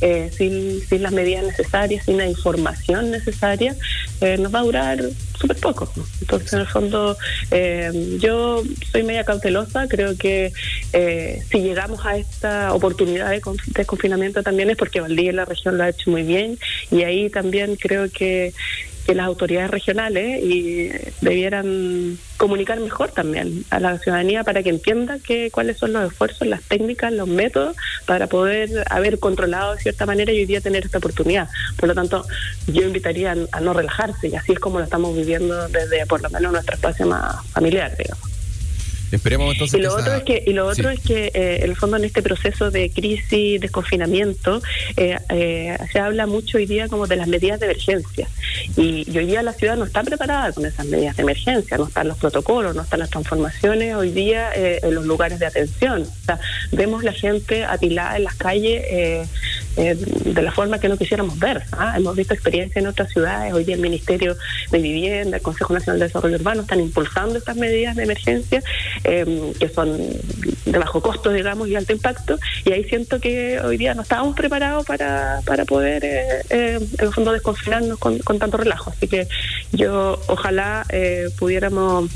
eh, 0.00 0.30
sin, 0.34 0.80
sin 0.80 1.02
las 1.02 1.12
medidas 1.12 1.44
necesarias, 1.44 2.06
sin 2.06 2.16
la 2.16 2.26
información 2.26 3.10
necesaria, 3.10 3.76
eh, 4.20 4.36
nos 4.38 4.54
va 4.54 4.60
a 4.60 4.62
durar 4.62 4.98
súper 5.38 5.56
poco. 5.58 5.90
Entonces, 6.20 6.52
en 6.52 6.60
el 6.60 6.66
fondo, 6.66 7.16
eh, 7.50 8.18
yo 8.20 8.62
soy 8.92 9.02
media 9.02 9.24
cautelosa, 9.24 9.88
creo 9.88 10.16
que 10.16 10.52
si 11.50 11.58
llegamos 11.60 12.04
a 12.06 12.16
esta 12.16 12.72
oportunidad 12.72 13.30
de 13.30 13.42
desconfinamiento 13.74 14.42
también 14.42 14.70
es 14.70 14.76
porque 14.76 15.00
Valdivia 15.00 15.30
en 15.30 15.36
la 15.36 15.44
región 15.44 15.76
lo 15.76 15.84
ha 15.84 15.88
hecho 15.88 16.10
muy 16.10 16.22
bien 16.22 16.58
y 16.90 17.02
ahí 17.02 17.30
también 17.30 17.76
creo 17.76 18.08
que 18.10 18.52
que 19.06 19.14
las 19.14 19.26
autoridades 19.26 19.70
regionales 19.70 20.42
y 20.42 20.90
debieran 21.20 22.18
comunicar 22.36 22.80
mejor 22.80 23.10
también 23.10 23.64
a 23.70 23.80
la 23.80 23.98
ciudadanía 23.98 24.44
para 24.44 24.62
que 24.62 24.70
entienda 24.70 25.18
que 25.18 25.50
cuáles 25.50 25.78
son 25.78 25.92
los 25.92 26.10
esfuerzos, 26.10 26.48
las 26.48 26.62
técnicas, 26.62 27.12
los 27.12 27.28
métodos 27.28 27.76
para 28.06 28.26
poder 28.26 28.84
haber 28.90 29.18
controlado 29.18 29.74
de 29.74 29.80
cierta 29.80 30.06
manera 30.06 30.32
y 30.32 30.38
hoy 30.38 30.46
día 30.46 30.60
tener 30.60 30.84
esta 30.84 30.98
oportunidad. 30.98 31.48
Por 31.76 31.88
lo 31.88 31.94
tanto, 31.94 32.24
yo 32.66 32.82
invitaría 32.82 33.36
a, 33.52 33.60
no 33.60 33.72
relajarse 33.72 34.28
y 34.28 34.34
así 34.34 34.52
es 34.52 34.58
como 34.58 34.78
lo 34.78 34.84
estamos 34.84 35.14
viviendo 35.14 35.68
desde 35.68 36.06
por 36.06 36.22
lo 36.22 36.30
menos 36.30 36.52
nuestro 36.52 36.74
espacio 36.74 37.06
más 37.06 37.44
familiar, 37.48 37.96
digamos. 37.96 38.43
Esperemos 39.14 39.52
entonces. 39.52 39.78
Y 39.78 39.82
lo 39.82 39.94
otro 39.94 40.14
es 40.14 40.22
que, 40.24 40.42
y 40.46 40.52
lo 40.52 40.66
otro 40.66 40.90
es 40.90 41.00
que 41.00 41.30
eh, 41.34 41.58
en 41.62 41.70
el 41.70 41.76
fondo 41.76 41.96
en 41.96 42.04
este 42.04 42.22
proceso 42.22 42.70
de 42.70 42.90
crisis, 42.90 43.60
desconfinamiento, 43.60 44.62
eh, 44.96 45.18
eh, 45.28 45.78
se 45.92 45.98
habla 45.98 46.26
mucho 46.26 46.58
hoy 46.58 46.66
día 46.66 46.88
como 46.88 47.06
de 47.06 47.16
las 47.16 47.28
medidas 47.28 47.60
de 47.60 47.66
emergencia. 47.66 48.28
Y, 48.76 49.04
hoy 49.16 49.26
día 49.26 49.42
la 49.42 49.52
ciudad 49.52 49.76
no 49.76 49.84
está 49.84 50.02
preparada 50.02 50.52
con 50.52 50.66
esas 50.66 50.86
medidas 50.86 51.16
de 51.16 51.22
emergencia, 51.22 51.76
no 51.76 51.86
están 51.86 52.08
los 52.08 52.18
protocolos, 52.18 52.74
no 52.74 52.82
están 52.82 53.00
las 53.00 53.10
transformaciones 53.10 53.94
hoy 53.94 54.10
día 54.10 54.50
en 54.54 54.94
los 54.94 55.04
lugares 55.04 55.38
de 55.38 55.46
atención. 55.46 56.02
O 56.02 56.24
sea, 56.24 56.40
vemos 56.72 57.04
la 57.04 57.12
gente 57.12 57.64
apilada 57.64 58.16
en 58.16 58.24
las 58.24 58.34
calles 58.34 59.28
de 59.76 60.42
la 60.42 60.52
forma 60.52 60.78
que 60.78 60.88
no 60.88 60.96
quisiéramos 60.96 61.38
ver. 61.38 61.62
¿ah? 61.72 61.94
Hemos 61.96 62.16
visto 62.16 62.34
experiencias 62.34 62.76
en 62.76 62.88
otras 62.88 63.10
ciudades, 63.10 63.52
hoy 63.52 63.64
día 63.64 63.74
el 63.74 63.80
Ministerio 63.80 64.36
de 64.70 64.78
Vivienda, 64.78 65.36
el 65.36 65.42
Consejo 65.42 65.74
Nacional 65.74 65.98
de 65.98 66.06
Desarrollo 66.06 66.36
Urbano 66.36 66.62
están 66.62 66.80
impulsando 66.80 67.38
estas 67.38 67.56
medidas 67.56 67.96
de 67.96 68.04
emergencia 68.04 68.62
eh, 69.04 69.52
que 69.58 69.68
son 69.68 69.98
de 70.64 70.78
bajo 70.78 71.00
costo, 71.00 71.30
digamos, 71.32 71.68
y 71.68 71.76
alto 71.76 71.92
impacto, 71.92 72.38
y 72.64 72.72
ahí 72.72 72.84
siento 72.84 73.20
que 73.20 73.60
hoy 73.60 73.76
día 73.76 73.94
no 73.94 74.02
estábamos 74.02 74.34
preparados 74.34 74.84
para, 74.86 75.40
para 75.44 75.64
poder, 75.64 76.04
eh, 76.04 76.42
eh, 76.50 76.78
en 76.98 77.06
el 77.06 77.12
fondo, 77.12 77.32
desconfinarnos 77.32 77.98
con, 77.98 78.18
con 78.20 78.38
tanto 78.38 78.56
relajo. 78.56 78.90
Así 78.90 79.08
que 79.08 79.28
yo 79.72 80.20
ojalá 80.28 80.84
eh, 80.90 81.28
pudiéramos 81.38 82.10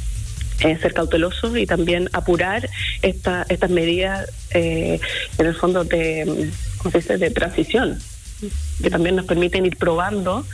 ser 0.58 0.92
cautelosos 0.92 1.56
y 1.56 1.66
también 1.66 2.10
apurar 2.12 2.68
esta, 3.02 3.46
estas 3.48 3.70
medidas 3.70 4.28
en 4.50 5.00
el 5.38 5.54
fondo 5.54 5.84
de, 5.84 6.50
¿cómo 6.78 6.90
se 6.92 6.98
dice? 6.98 7.18
de 7.18 7.30
transición 7.30 7.98
que 8.82 8.90
también 8.90 9.16
nos 9.16 9.26
permiten 9.26 9.66
ir 9.66 9.76
probando, 9.76 10.46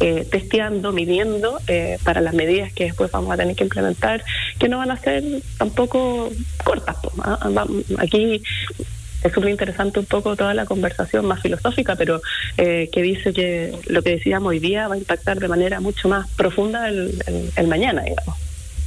eh, 0.00 0.26
testeando, 0.30 0.92
midiendo 0.92 1.60
eh, 1.68 1.98
para 2.02 2.20
las 2.20 2.34
medidas 2.34 2.72
que 2.72 2.84
después 2.84 3.10
vamos 3.10 3.32
a 3.32 3.36
tener 3.36 3.54
que 3.54 3.64
implementar, 3.64 4.24
que 4.58 4.68
no 4.68 4.78
van 4.78 4.90
a 4.90 4.96
ser 4.96 5.22
tampoco 5.56 6.30
cortas. 6.64 6.96
¿ah? 7.22 7.66
Aquí 7.98 8.42
es 9.22 9.32
súper 9.32 9.50
interesante 9.50 10.00
un 10.00 10.06
poco 10.06 10.36
toda 10.36 10.54
la 10.54 10.64
conversación 10.64 11.26
más 11.26 11.40
filosófica, 11.42 11.96
pero 11.96 12.20
eh, 12.56 12.88
que 12.92 13.02
dice 13.02 13.32
que 13.32 13.76
lo 13.86 14.02
que 14.02 14.10
decíamos 14.10 14.50
hoy 14.50 14.58
día 14.58 14.88
va 14.88 14.94
a 14.94 14.98
impactar 14.98 15.38
de 15.38 15.48
manera 15.48 15.80
mucho 15.80 16.08
más 16.08 16.28
profunda 16.30 16.88
el, 16.88 17.66
mañana, 17.68 18.02
digamos. 18.02 18.36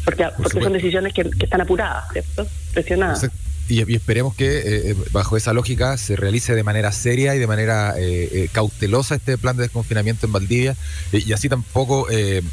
Porque, 0.03 0.27
porque 0.41 0.61
son 0.61 0.73
decisiones 0.73 1.13
que, 1.13 1.29
están 1.39 1.61
apuradas, 1.61 2.11
¿cierto? 2.11 2.47
Presionadas. 2.73 3.29
Y, 3.71 3.95
esperemos 3.95 4.35
que 4.35 4.57
eh, 4.57 4.91
eh, 4.91 4.95
bajo 5.13 5.37
esa 5.37 5.53
lógica 5.53 5.97
se 5.97 6.17
realice 6.17 6.53
de 6.55 6.63
manera 6.63 6.91
seria 6.91 7.35
y 7.35 7.39
de 7.39 7.47
manera 7.47 7.95
eh, 7.97 8.49
cautelosa 8.51 9.15
este 9.15 9.37
plan 9.37 9.55
de 9.55 9.63
desconfinamiento 9.63 10.25
en 10.25 10.33
Valdivia 10.33 10.75
y 11.13 11.31
así 11.31 11.47
tampoco 11.47 12.05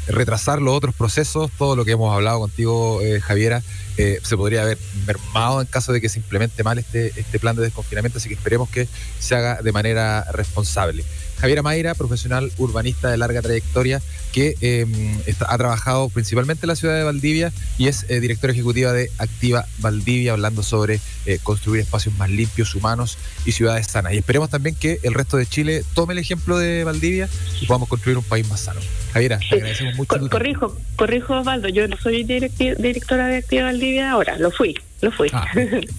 retrasar 0.07 0.61
los 0.61 0.73
otros 0.73 0.95
procesos, 0.95 1.51
todo 1.57 1.75
lo 1.75 1.83
que 1.83 1.91
hemos 1.91 2.15
hablado 2.15 2.39
contigo, 2.39 3.01
Javiera, 3.21 3.61
se 3.97 4.37
podría 4.37 4.61
haber 4.61 4.77
mermado 5.05 5.59
en 5.59 5.67
caso 5.67 5.91
de 5.91 5.99
que 5.99 6.07
se 6.07 6.19
implemente 6.19 6.63
mal 6.63 6.79
este, 6.79 7.11
este 7.19 7.39
plan 7.39 7.55
de 7.55 7.63
desconfinamiento, 7.63 8.19
así 8.19 8.29
que 8.29 8.35
esperemos 8.35 8.69
que 8.69 8.87
se 9.19 9.35
haga 9.35 9.61
de 9.61 9.71
manera 9.71 10.25
responsable. 10.31 11.03
Javiera 11.39 11.61
Mayra, 11.61 11.95
profesional 11.95 12.51
urbanista 12.57 13.09
de 13.09 13.17
larga 13.17 13.41
trayectoria, 13.41 14.01
que 14.33 14.55
em, 14.61 15.17
ha 15.47 15.57
trabajado 15.57 16.09
principalmente 16.09 16.65
en 16.65 16.67
la 16.67 16.75
ciudad 16.75 16.95
de 16.95 17.03
Valdivia 17.03 17.51
y 17.77 17.87
es 17.87 18.05
eh, 18.09 18.19
directora 18.19 18.53
ejecutiva 18.53 18.91
de 18.91 19.09
Activa 19.17 19.65
Valdivia, 19.79 20.33
hablando 20.33 20.63
sobre 20.63 20.99
eh, 21.25 21.39
construir 21.41 21.81
espacios 21.81 22.15
más 22.15 22.29
limpios, 22.29 22.75
humanos 22.75 23.17
y 23.45 23.53
ciudades 23.53 23.87
sanas. 23.87 24.13
Y 24.13 24.17
esperemos 24.17 24.49
también 24.49 24.75
que 24.75 24.99
el 25.03 25.13
resto 25.13 25.37
de 25.37 25.45
Chile 25.45 25.83
tome 25.93 26.13
el 26.13 26.19
ejemplo 26.19 26.57
de 26.57 26.83
Valdivia 26.83 27.29
y 27.61 27.65
podamos 27.65 27.89
construir 27.89 28.17
un 28.17 28.23
país 28.23 28.47
más 28.49 28.61
sano. 28.61 28.81
Javiera, 29.13 29.39
te 29.39 29.55
agradecemos 29.55 29.95
mucho. 29.95 30.29
corrijo, 30.29 30.77
corrijo 30.95 31.39
Osvaldo, 31.39 31.69
yo 31.69 31.87
no 31.87 31.97
soy 31.97 32.23
directora 32.23 33.27
de 33.27 33.37
Activa 33.37 33.63
Valdivia 33.63 34.11
ahora, 34.11 34.37
lo 34.37 34.51
fui. 34.51 34.75
Lo 35.01 35.11
fui. 35.11 35.29
Ah, 35.31 35.47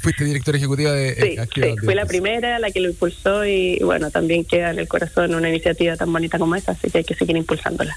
fuiste 0.01 0.25
directora 0.25 0.59
ejecutiva 0.59 0.93
de 0.93 1.15
sí, 1.55 1.63
sí, 1.63 1.75
fui 1.83 1.95
la 1.95 2.07
primera, 2.07 2.59
la 2.59 2.71
que 2.71 2.81
lo 2.81 2.91
impulsó 2.91 3.45
y 3.47 3.79
bueno, 3.83 4.11
también 4.11 4.45
queda 4.45 4.71
en 4.71 4.79
el 4.79 4.89
corazón 4.89 5.35
una 5.35 5.49
iniciativa 5.49 5.97
tan 5.97 6.13
bonita 6.13 6.39
como 6.39 6.55
esa, 6.55 6.73
así 6.73 6.91
que 6.91 6.99
hay 6.99 7.05
que 7.05 7.15
seguir 7.15 7.37
impulsándola. 7.37 7.97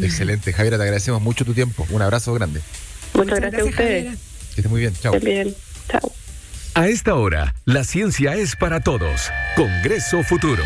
Excelente, 0.00 0.52
Javiera, 0.52 0.78
te 0.78 0.84
agradecemos 0.84 1.20
mucho 1.20 1.44
tu 1.44 1.54
tiempo. 1.54 1.86
Un 1.90 2.02
abrazo 2.02 2.32
grande. 2.34 2.60
Muchas, 3.14 3.40
gracias, 3.40 3.62
a 3.62 3.64
ustedes. 3.66 4.18
Que 4.54 4.60
esté 4.62 4.68
muy 4.68 4.80
bien, 4.80 4.94
chao. 5.00 5.18
bien, 5.20 5.54
chao. 5.88 6.12
A 6.74 6.88
esta 6.88 7.14
hora, 7.14 7.54
la 7.66 7.84
ciencia 7.84 8.34
es 8.34 8.56
para 8.56 8.80
todos. 8.80 9.30
Congreso 9.56 10.22
Futuro. 10.22 10.64